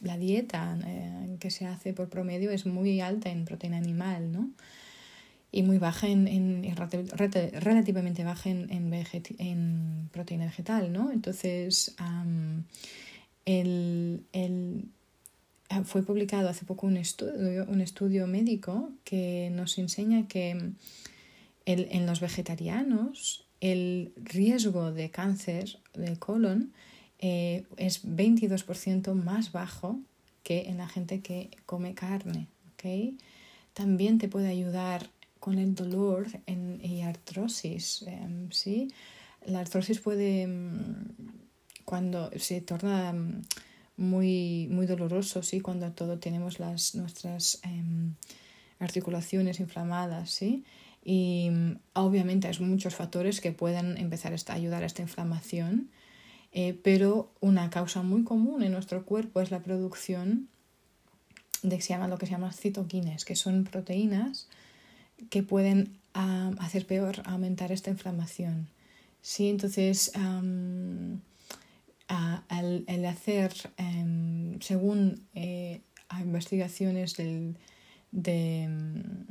la 0.00 0.16
dieta 0.16 0.78
eh, 0.86 1.36
que 1.38 1.50
se 1.50 1.66
hace 1.66 1.92
por 1.92 2.08
promedio, 2.08 2.50
es 2.50 2.64
muy 2.64 3.02
alta 3.02 3.30
en 3.30 3.44
proteína 3.44 3.76
animal, 3.76 4.32
¿no? 4.32 4.48
Y 5.52 5.62
muy 5.62 5.76
baja 5.78 6.08
en, 6.08 6.26
en, 6.26 6.74
relativamente 7.52 8.24
baja 8.24 8.48
en, 8.48 8.68
en, 8.70 10.08
proteína 10.10 10.46
vegetal, 10.46 10.92
¿no? 10.92 11.12
Entonces, 11.12 11.94
el, 13.44 14.24
el, 14.32 14.84
ah, 15.68 15.84
fue 15.84 16.02
publicado 16.02 16.48
hace 16.48 16.64
poco 16.64 16.86
un 16.86 16.96
estudio, 16.96 17.66
un 17.68 17.82
estudio 17.82 18.26
médico 18.26 18.90
que 19.04 19.50
nos 19.52 19.76
enseña 19.76 20.26
que 20.26 20.52
el, 21.66 21.88
en 21.90 22.06
los 22.06 22.20
vegetarianos 22.20 23.44
el 23.60 24.12
riesgo 24.16 24.90
de 24.90 25.10
cáncer 25.10 25.78
de 25.94 26.16
colon 26.16 26.72
eh, 27.20 27.64
es 27.76 28.04
22% 28.04 29.14
más 29.14 29.52
bajo 29.52 30.00
que 30.42 30.68
en 30.68 30.78
la 30.78 30.88
gente 30.88 31.20
que 31.20 31.50
come 31.66 31.94
carne. 31.94 32.48
¿okay? 32.74 33.16
También 33.72 34.18
te 34.18 34.28
puede 34.28 34.48
ayudar 34.48 35.08
con 35.42 35.58
el 35.58 35.74
dolor 35.74 36.28
en, 36.46 36.80
y 36.84 37.02
artrosis. 37.02 38.04
Em, 38.06 38.48
¿sí? 38.52 38.92
La 39.44 39.58
artrosis 39.58 39.98
puede, 39.98 40.46
mm, 40.46 41.16
cuando 41.84 42.30
se 42.38 42.60
torna 42.60 43.12
mm, 43.12 43.42
muy, 43.96 44.68
muy 44.70 44.86
doloroso, 44.86 45.42
¿sí? 45.42 45.60
cuando 45.60 45.90
todo 45.90 46.20
tenemos 46.20 46.60
las, 46.60 46.94
nuestras 46.94 47.58
em, 47.64 48.14
articulaciones 48.78 49.58
inflamadas, 49.58 50.30
¿sí? 50.30 50.64
Y 51.04 51.50
obviamente 51.94 52.46
hay 52.46 52.56
muchos 52.60 52.94
factores 52.94 53.40
que 53.40 53.50
pueden 53.50 53.98
empezar 53.98 54.32
a 54.32 54.52
ayudar 54.54 54.84
a 54.84 54.86
esta 54.86 55.02
inflamación, 55.02 55.90
eh, 56.52 56.78
pero 56.84 57.32
una 57.40 57.68
causa 57.68 58.02
muy 58.04 58.22
común 58.22 58.62
en 58.62 58.70
nuestro 58.70 59.04
cuerpo 59.04 59.40
es 59.40 59.50
la 59.50 59.58
producción 59.58 60.48
de 61.64 61.76
que 61.76 61.82
se 61.82 61.94
llama, 61.94 62.06
lo 62.06 62.18
que 62.18 62.26
se 62.26 62.32
llama 62.32 62.52
citoquines, 62.52 63.24
que 63.24 63.34
son 63.34 63.64
proteínas 63.64 64.46
que 65.30 65.42
pueden 65.42 65.98
hacer 66.14 66.86
peor, 66.86 67.22
aumentar 67.24 67.72
esta 67.72 67.90
inflamación. 67.90 68.68
¿sí? 69.22 69.48
Entonces, 69.48 70.12
el 72.88 73.04
hacer, 73.06 73.52
em, 73.76 74.60
según 74.60 75.26
eh, 75.34 75.80
investigaciones 76.20 77.16
del, 77.16 77.56
del, 78.12 79.26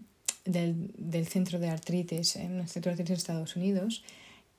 centro 1.28 1.60
de 1.60 1.70
artritis, 1.70 2.36
en 2.36 2.60
el 2.60 2.68
centro 2.68 2.90
de 2.90 2.94
artritis 2.94 3.10
de 3.10 3.14
Estados 3.14 3.56
Unidos, 3.56 4.04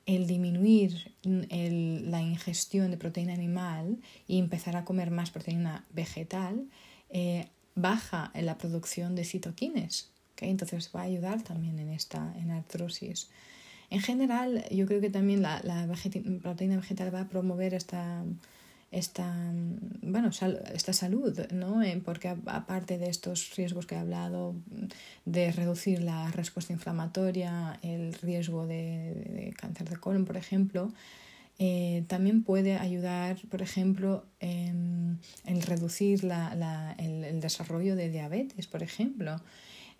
el 0.06 0.26
disminuir 0.26 1.12
la 1.24 2.22
ingestión 2.22 2.90
de 2.90 2.96
proteína 2.96 3.34
animal 3.34 3.98
y 4.26 4.38
empezar 4.38 4.76
a 4.76 4.84
comer 4.84 5.10
más 5.10 5.30
proteína 5.30 5.84
vegetal, 5.92 6.66
eh, 7.10 7.46
baja 7.74 8.32
la 8.34 8.58
producción 8.58 9.14
de 9.14 9.24
citoquines, 9.24 10.11
entonces 10.50 10.90
va 10.94 11.00
a 11.00 11.04
ayudar 11.04 11.42
también 11.42 11.78
en 11.78 11.90
esta 11.90 12.34
en 12.38 12.50
artrosis. 12.50 13.28
En 13.92 14.00
general, 14.00 14.64
yo 14.70 14.86
creo 14.86 15.02
que 15.02 15.10
también 15.10 15.42
la, 15.42 15.60
proteína 16.42 16.76
vegetal 16.76 17.14
va 17.14 17.20
a 17.20 17.28
promover 17.28 17.74
esta, 17.74 18.24
esta, 18.90 19.34
bueno, 20.00 20.30
esta 20.72 20.92
salud, 20.94 21.38
¿no? 21.52 21.82
Eh, 21.82 22.00
porque 22.02 22.28
aparte 22.28 22.96
de 22.96 23.10
estos 23.10 23.54
riesgos 23.56 23.86
que 23.86 23.94
he 23.94 23.98
hablado, 23.98 24.54
de 25.26 25.52
reducir 25.52 26.02
la 26.02 26.30
respuesta 26.30 26.72
inflamatoria, 26.72 27.78
el 27.82 28.14
riesgo 28.14 28.66
de, 28.66 29.54
cáncer 29.58 29.90
de 29.90 29.96
colon, 29.96 30.24
por 30.24 30.38
ejemplo, 30.38 30.90
eh, 31.58 32.04
también 32.06 32.44
puede 32.44 32.76
ayudar, 32.76 33.38
por 33.50 33.60
ejemplo, 33.60 34.24
en, 34.40 35.18
reducir 35.66 36.24
la, 36.24 36.94
el, 36.98 37.40
desarrollo 37.40 37.94
de 37.94 38.10
diabetes, 38.10 38.66
por 38.66 38.82
ejemplo. 38.82 39.40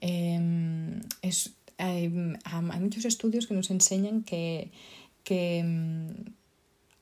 Em, 0.04 1.00
es, 1.22 1.54
hay, 1.78 2.08
muchos 2.08 3.04
estudios 3.04 3.46
que 3.46 3.54
nos 3.54 3.70
enseñan 3.70 4.24
que, 4.24 4.72
que 5.22 5.58
em, 5.58 6.08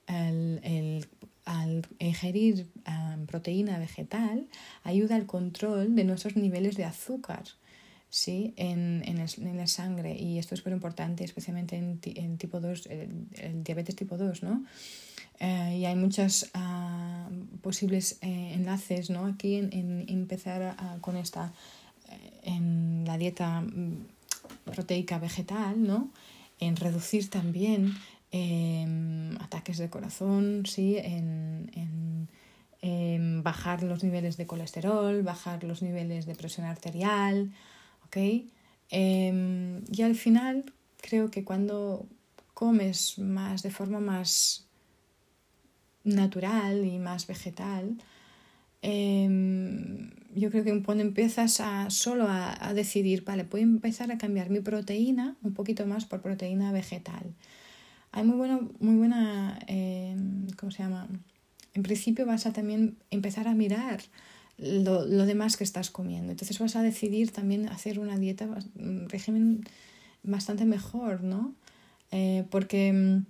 al 0.07 1.87
ingerir 1.99 2.69
proteína 3.27 3.79
vegetal 3.79 4.47
ayuda 4.85 5.17
al 5.17 5.25
control 5.25 5.95
de 5.95 6.05
nuestros 6.05 6.37
niveles 6.37 6.77
de 6.77 6.85
azúcar 6.85 7.45
¿sí? 8.11 8.53
en, 8.57 9.03
en, 9.07 9.57
la 9.57 9.67
sangre 9.67 10.17
y 10.19 10.39
esto 10.39 10.55
es 10.55 10.65
muy 10.67 10.75
importante 10.75 11.25
especialmente 11.25 11.77
en, 11.77 12.01
en 12.05 12.37
tipo 12.37 12.61
2, 12.61 12.87
el, 12.87 13.65
diabetes 13.65 13.97
tipo 13.97 14.19
2 14.19 14.43
¿no? 14.43 14.65
Eh, 15.39 15.79
y 15.79 15.85
hay 15.87 15.97
muchos 15.97 16.51
ah, 16.53 17.31
posibles 17.63 18.19
eh, 18.21 18.53
enlaces 18.55 19.09
¿no? 19.09 19.27
aquí 19.27 19.55
en, 19.57 20.05
empezar 20.09 20.77
con 21.01 21.17
esta 21.17 21.53
en 22.43 23.05
la 23.07 23.19
dieta 23.19 23.61
mm, 23.61 24.07
proteica 24.65 25.19
vegetal, 25.19 25.83
¿no? 25.83 26.11
en 26.61 26.77
reducir 26.77 27.31
también 27.31 27.97
em, 28.31 29.37
ataques 29.41 29.79
de 29.79 29.89
corazón, 29.89 30.65
¿sí? 30.67 30.97
en, 30.99 31.71
en, 31.73 33.43
bajar 33.43 33.83
los 33.83 34.05
niveles 34.05 34.37
de 34.37 34.47
colesterol, 34.47 35.23
bajar 35.23 35.65
los 35.65 35.83
niveles 35.83 36.27
de 36.27 36.35
presión 36.35 36.67
arterial, 36.67 37.51
¿ok? 38.07 38.17
Em, 38.91 39.83
y 39.91 40.03
al 40.03 40.15
final 40.15 40.73
creo 41.01 41.31
que 41.31 41.43
cuando 41.43 42.07
comes 42.53 43.19
más 43.19 43.63
de 43.63 43.71
forma 43.71 44.01
más 44.01 44.67
natural 46.05 46.85
y 46.85 46.99
más 46.99 47.27
vegetal, 47.27 47.97
em, 48.83 50.11
yo 50.35 50.51
creo 50.51 50.65
que 50.65 50.83
cuando 50.83 51.03
empiezas 51.03 51.61
a 51.61 51.91
solo 51.91 52.27
a, 52.29 52.73
decidir, 52.75 53.25
vale, 53.25 53.45
voy 53.45 53.61
a 53.61 53.65
empezar 53.65 54.11
a 54.13 54.19
cambiar 54.19 54.51
mi 54.51 54.61
proteína 54.61 55.37
un 55.43 55.55
poquito 55.55 55.87
más 55.87 56.05
por 56.05 56.23
proteína 56.23 56.73
vegetal. 56.73 57.35
Hay 58.13 58.25
muy, 58.25 58.37
bueno, 58.37 58.71
muy 58.81 58.97
buena, 58.97 59.59
eh, 59.67 60.17
¿cómo 60.57 60.73
se 60.73 60.83
llama? 60.83 61.09
En 61.75 61.83
principio 61.83 62.27
vas 62.27 62.47
a 62.47 62.53
también 62.53 62.97
empezar 63.11 63.49
a 63.49 63.55
mirar 63.55 64.01
lo, 64.59 65.07
lo, 65.07 65.27
demás 65.27 65.57
que 65.57 65.65
estás 65.65 65.91
comiendo. 65.91 66.33
Entonces 66.33 66.59
vas 66.59 66.77
a 66.77 66.83
decidir 66.83 67.31
también 67.31 67.69
hacer 67.69 67.99
una 67.99 68.19
dieta, 68.19 68.49
un 68.77 69.09
régimen 69.09 69.65
bastante 70.23 70.65
mejor, 70.65 71.23
¿no? 71.23 71.55
Eh, 72.11 72.45
porque 72.51 72.93
mm, 72.93 73.27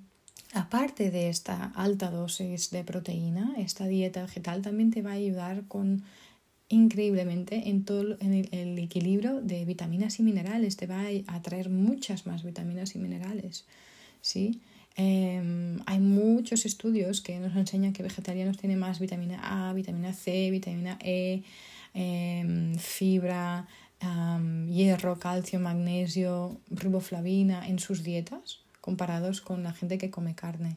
aparte 0.52 1.10
de 1.10 1.28
esta 1.28 1.72
alta 1.74 2.10
dosis 2.10 2.70
de 2.70 2.84
proteína, 2.84 3.54
esta 3.58 3.86
dieta 3.86 4.22
vegetal 4.22 4.62
también 4.62 4.90
te 4.90 5.02
va 5.02 5.10
a 5.10 5.14
ayudar 5.14 5.64
con 5.68 6.02
increíblemente 6.68 7.68
en 7.68 7.84
todo 7.84 8.16
en 8.20 8.48
el, 8.52 8.78
equilibrio 8.78 9.40
de 9.40 9.64
vitaminas 9.64 10.18
y 10.20 10.22
minerales, 10.22 10.76
te 10.76 10.86
va 10.86 11.02
a 11.26 11.42
traer 11.42 11.68
muchas 11.68 12.26
más 12.26 12.44
vitaminas 12.44 12.94
y 12.94 12.98
minerales, 12.98 13.64
¿sí? 14.20 14.60
Em, 14.96 15.78
hay 15.86 15.98
muchos 16.00 16.66
estudios 16.66 17.20
que 17.20 17.38
nos 17.38 17.56
enseñan 17.56 17.92
que 17.92 18.02
vegetarianos 18.02 18.58
tienen 18.58 18.78
más 18.78 18.98
vitamina 18.98 19.68
A, 19.68 19.72
vitamina 19.72 20.12
C, 20.12 20.50
vitamina 20.50 20.98
E, 21.00 21.42
em, 21.94 22.74
fibra, 22.76 23.66
hierro, 24.68 25.18
calcio, 25.18 25.60
magnesio, 25.60 26.58
riboflavina 26.70 27.68
en 27.68 27.78
sus 27.78 28.02
dietas 28.02 28.60
comparados 28.90 29.40
con 29.40 29.62
la 29.62 29.72
gente 29.72 29.98
que 29.98 30.10
come 30.10 30.34
carne. 30.34 30.76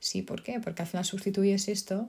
Sí, 0.00 0.22
¿por 0.22 0.42
qué? 0.42 0.58
Porque 0.58 0.82
al 0.82 0.88
final 0.88 1.04
sustituyes 1.04 1.68
esto, 1.68 2.08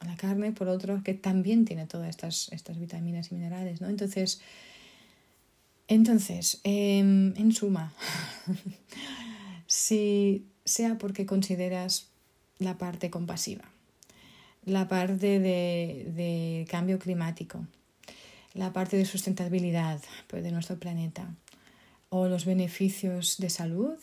la 0.00 0.16
carne, 0.16 0.50
por 0.52 0.68
otro 0.68 1.02
que 1.04 1.12
también 1.12 1.66
tiene 1.66 1.86
todas 1.86 2.08
estas, 2.08 2.48
estas 2.52 2.78
vitaminas 2.78 3.30
y 3.30 3.34
minerales, 3.34 3.82
¿no? 3.82 3.90
Entonces, 3.90 4.40
entonces 5.88 6.60
em, 6.64 7.34
en 7.36 7.52
suma, 7.52 7.92
si 9.66 10.46
sea 10.64 10.96
porque 10.96 11.26
consideras 11.26 12.08
la 12.58 12.78
parte 12.78 13.10
compasiva, 13.10 13.64
la 14.64 14.88
parte 14.88 15.38
de, 15.38 16.10
de 16.16 16.66
cambio 16.70 16.98
climático, 16.98 17.66
la 18.54 18.72
parte 18.72 18.96
de 18.96 19.04
sustentabilidad 19.04 20.00
pues, 20.28 20.42
de 20.42 20.50
nuestro 20.50 20.78
planeta 20.78 21.28
o 22.08 22.26
los 22.28 22.44
beneficios 22.44 23.36
de 23.38 23.50
salud, 23.50 23.96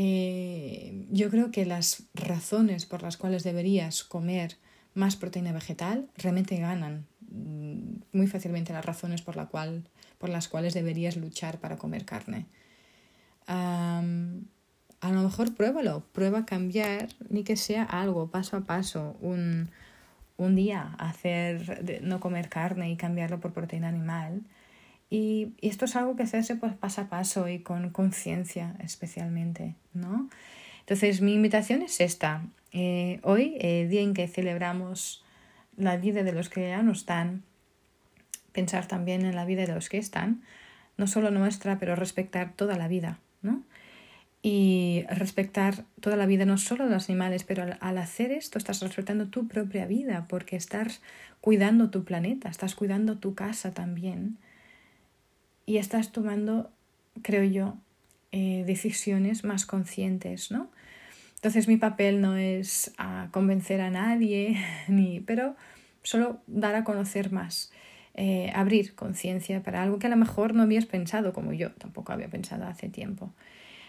eh, 0.00 1.08
yo 1.10 1.28
creo 1.28 1.50
que 1.50 1.66
las 1.66 2.04
razones 2.14 2.86
por 2.86 3.02
las 3.02 3.16
cuales 3.16 3.42
deberías 3.42 4.04
comer 4.04 4.56
más 4.94 5.16
proteína 5.16 5.50
vegetal 5.50 6.08
realmente 6.16 6.56
ganan 6.56 7.08
mm, 7.32 8.02
muy 8.12 8.28
fácilmente 8.28 8.72
las 8.72 8.84
razones 8.84 9.22
por, 9.22 9.34
la 9.34 9.46
cual, 9.46 9.82
por 10.18 10.28
las 10.28 10.46
cuales 10.46 10.72
deberías 10.72 11.16
luchar 11.16 11.58
para 11.58 11.78
comer 11.78 12.04
carne. 12.04 12.46
a 13.48 14.02
lo 15.02 15.22
mejor 15.22 15.52
pruébalo, 15.56 16.04
prueba 16.12 16.46
cambiar, 16.46 17.08
ni 17.28 17.42
que 17.42 17.56
sea 17.56 17.82
algo 17.82 18.30
paso 18.30 18.56
a 18.56 18.60
paso, 18.60 19.16
un, 19.20 19.68
un 20.36 20.54
día 20.54 20.94
hacer 20.98 22.00
no 22.04 22.20
comer 22.20 22.48
carne 22.48 22.88
y 22.92 22.96
cambiarlo 22.96 23.40
por 23.40 23.52
proteína 23.52 23.88
animal. 23.88 24.42
Y, 25.10 25.54
esto 25.62 25.86
es 25.86 25.96
algo 25.96 26.16
que 26.16 26.26
se 26.26 26.36
hace 26.36 26.56
pues, 26.56 26.74
paso 26.74 27.02
a 27.02 27.08
paso 27.08 27.48
y 27.48 27.60
con 27.60 27.90
conciencia 27.90 28.74
especialmente, 28.80 29.74
¿no? 29.94 30.28
Entonces 30.80 31.20
mi 31.20 31.34
invitación 31.34 31.82
es 31.82 32.00
esta. 32.00 32.44
Eh, 32.72 33.20
hoy, 33.22 33.56
el 33.60 33.88
día 33.88 34.02
en 34.02 34.14
que 34.14 34.28
celebramos 34.28 35.24
la 35.76 35.96
vida 35.96 36.22
de 36.22 36.32
los 36.32 36.48
que 36.48 36.68
ya 36.68 36.82
no 36.82 36.92
están, 36.92 37.42
pensar 38.52 38.86
también 38.86 39.24
en 39.24 39.36
la 39.36 39.44
vida 39.44 39.66
de 39.66 39.74
los 39.74 39.88
que 39.88 39.98
están, 39.98 40.42
no 40.96 41.06
solo 41.06 41.30
nuestra, 41.30 41.78
pero 41.78 41.94
respetar 41.94 42.52
toda 42.54 42.76
la 42.76 42.88
vida, 42.88 43.18
¿no? 43.42 43.62
y 44.42 45.04
respetar 45.08 45.84
toda 46.00 46.16
la 46.16 46.26
vida, 46.26 46.44
no 46.44 46.58
solo 46.58 46.84
de 46.84 46.94
los 46.94 47.08
animales, 47.08 47.44
pero 47.44 47.64
al, 47.80 47.98
hacer 47.98 48.30
esto 48.30 48.58
estás 48.58 48.80
respetando 48.80 49.28
tu 49.28 49.48
propia 49.48 49.86
vida 49.86 50.26
porque 50.28 50.56
estás 50.56 51.02
cuidando 51.40 51.90
tu 51.90 52.04
planeta, 52.04 52.48
estás 52.48 52.74
cuidando 52.74 53.18
tu 53.18 53.34
casa 53.34 53.72
también 53.72 54.38
y 55.68 55.76
estás 55.76 56.12
tomando, 56.12 56.70
creo 57.20 57.44
yo, 57.44 57.76
eh, 58.32 58.64
decisiones 58.66 59.44
más 59.44 59.66
conscientes, 59.66 60.50
¿no? 60.50 60.70
Entonces 61.34 61.68
mi 61.68 61.76
papel 61.76 62.22
no 62.22 62.38
es 62.38 62.94
a 62.96 63.28
convencer 63.32 63.82
a 63.82 63.90
nadie, 63.90 64.56
ni, 64.88 65.20
pero 65.20 65.56
solo 66.02 66.40
dar 66.46 66.74
a 66.74 66.84
conocer 66.84 67.32
más, 67.32 67.70
eh, 68.14 68.50
abrir 68.54 68.94
conciencia 68.94 69.62
para 69.62 69.82
algo 69.82 69.98
que 69.98 70.06
a 70.06 70.10
lo 70.10 70.16
mejor 70.16 70.54
no 70.54 70.62
habías 70.62 70.86
pensado 70.86 71.34
como 71.34 71.52
yo, 71.52 71.70
tampoco 71.72 72.14
había 72.14 72.28
pensado 72.28 72.66
hace 72.66 72.88
tiempo. 72.88 73.34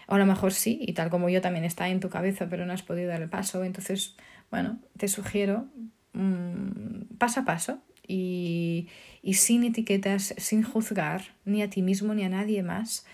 O 0.06 0.16
a 0.16 0.18
lo 0.18 0.26
mejor 0.26 0.52
sí, 0.52 0.78
y 0.82 0.92
tal 0.92 1.08
como 1.08 1.30
yo 1.30 1.40
también 1.40 1.64
está 1.64 1.88
en 1.88 2.00
tu 2.00 2.10
cabeza, 2.10 2.46
pero 2.50 2.66
no 2.66 2.74
has 2.74 2.82
podido 2.82 3.08
dar 3.08 3.22
el 3.22 3.30
paso. 3.30 3.64
Entonces, 3.64 4.16
bueno, 4.50 4.80
te 4.98 5.08
sugiero 5.08 5.66
mm, 6.12 7.16
paso 7.16 7.40
a 7.40 7.44
paso 7.46 7.82
y, 8.10 8.88
y, 9.22 9.34
sin 9.34 9.62
etiquetas, 9.62 10.34
sin 10.36 10.62
juzgar 10.64 11.22
ni 11.44 11.62
a 11.62 11.70
ti 11.70 11.80
mismo 11.80 12.12
ni 12.14 12.24
a 12.24 12.28
nadie 12.28 12.62
más, 12.62 13.06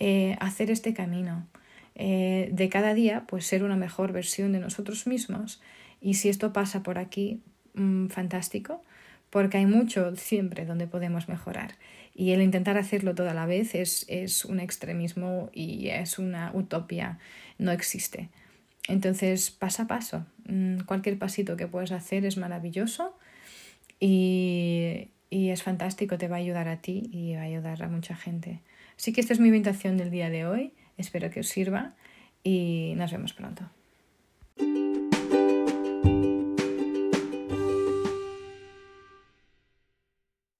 eh, 0.00 0.36
hacer 0.40 0.70
este 0.70 0.92
camino. 0.92 1.46
Eh, 1.94 2.48
de 2.52 2.68
cada 2.68 2.94
día, 2.94 3.24
pues 3.28 3.46
ser 3.46 3.62
una 3.62 3.76
mejor 3.76 4.12
versión 4.12 4.52
de 4.52 4.58
nosotros 4.58 5.06
mismos. 5.06 5.60
Y 6.00 6.14
si 6.14 6.28
esto 6.28 6.52
pasa 6.52 6.82
por 6.82 6.98
aquí, 6.98 7.42
mm, 7.74 8.08
fantástico, 8.08 8.82
porque 9.28 9.58
hay 9.58 9.66
mucho 9.66 10.16
siempre 10.16 10.66
donde 10.66 10.88
podemos 10.88 11.28
mejorar. 11.28 11.76
Y 12.14 12.32
el 12.32 12.42
intentar 12.42 12.76
hacerlo 12.76 13.14
toda 13.14 13.34
la 13.34 13.46
vez 13.46 13.74
es, 13.74 14.04
es 14.08 14.44
un 14.44 14.58
extremismo 14.58 15.50
y 15.52 15.88
es 15.88 16.18
una 16.18 16.50
utopía, 16.54 17.18
no 17.58 17.70
existe. 17.70 18.30
Entonces, 18.88 19.50
paso 19.52 19.82
a 19.82 19.86
paso, 19.86 20.26
mm, 20.46 20.80
cualquier 20.80 21.18
pasito 21.18 21.56
que 21.56 21.68
puedas 21.68 21.92
hacer 21.92 22.24
es 22.24 22.36
maravilloso 22.36 23.14
y, 24.00 25.10
y 25.28 25.50
es 25.50 25.62
fantástico, 25.62 26.18
te 26.18 26.28
va 26.28 26.36
a 26.36 26.40
ayudar 26.40 26.68
a 26.68 26.80
ti 26.80 27.08
y 27.12 27.34
va 27.34 27.42
a 27.42 27.44
ayudar 27.44 27.82
a 27.82 27.88
mucha 27.88 28.16
gente. 28.16 28.60
Así 28.96 29.12
que 29.12 29.20
esta 29.20 29.32
es 29.32 29.40
mi 29.40 29.48
invitación 29.48 29.96
del 29.96 30.10
día 30.10 30.30
de 30.30 30.46
hoy, 30.46 30.72
espero 30.96 31.30
que 31.30 31.40
os 31.40 31.48
sirva 31.48 31.94
y 32.42 32.94
nos 32.96 33.12
vemos 33.12 33.32
pronto. 33.32 33.70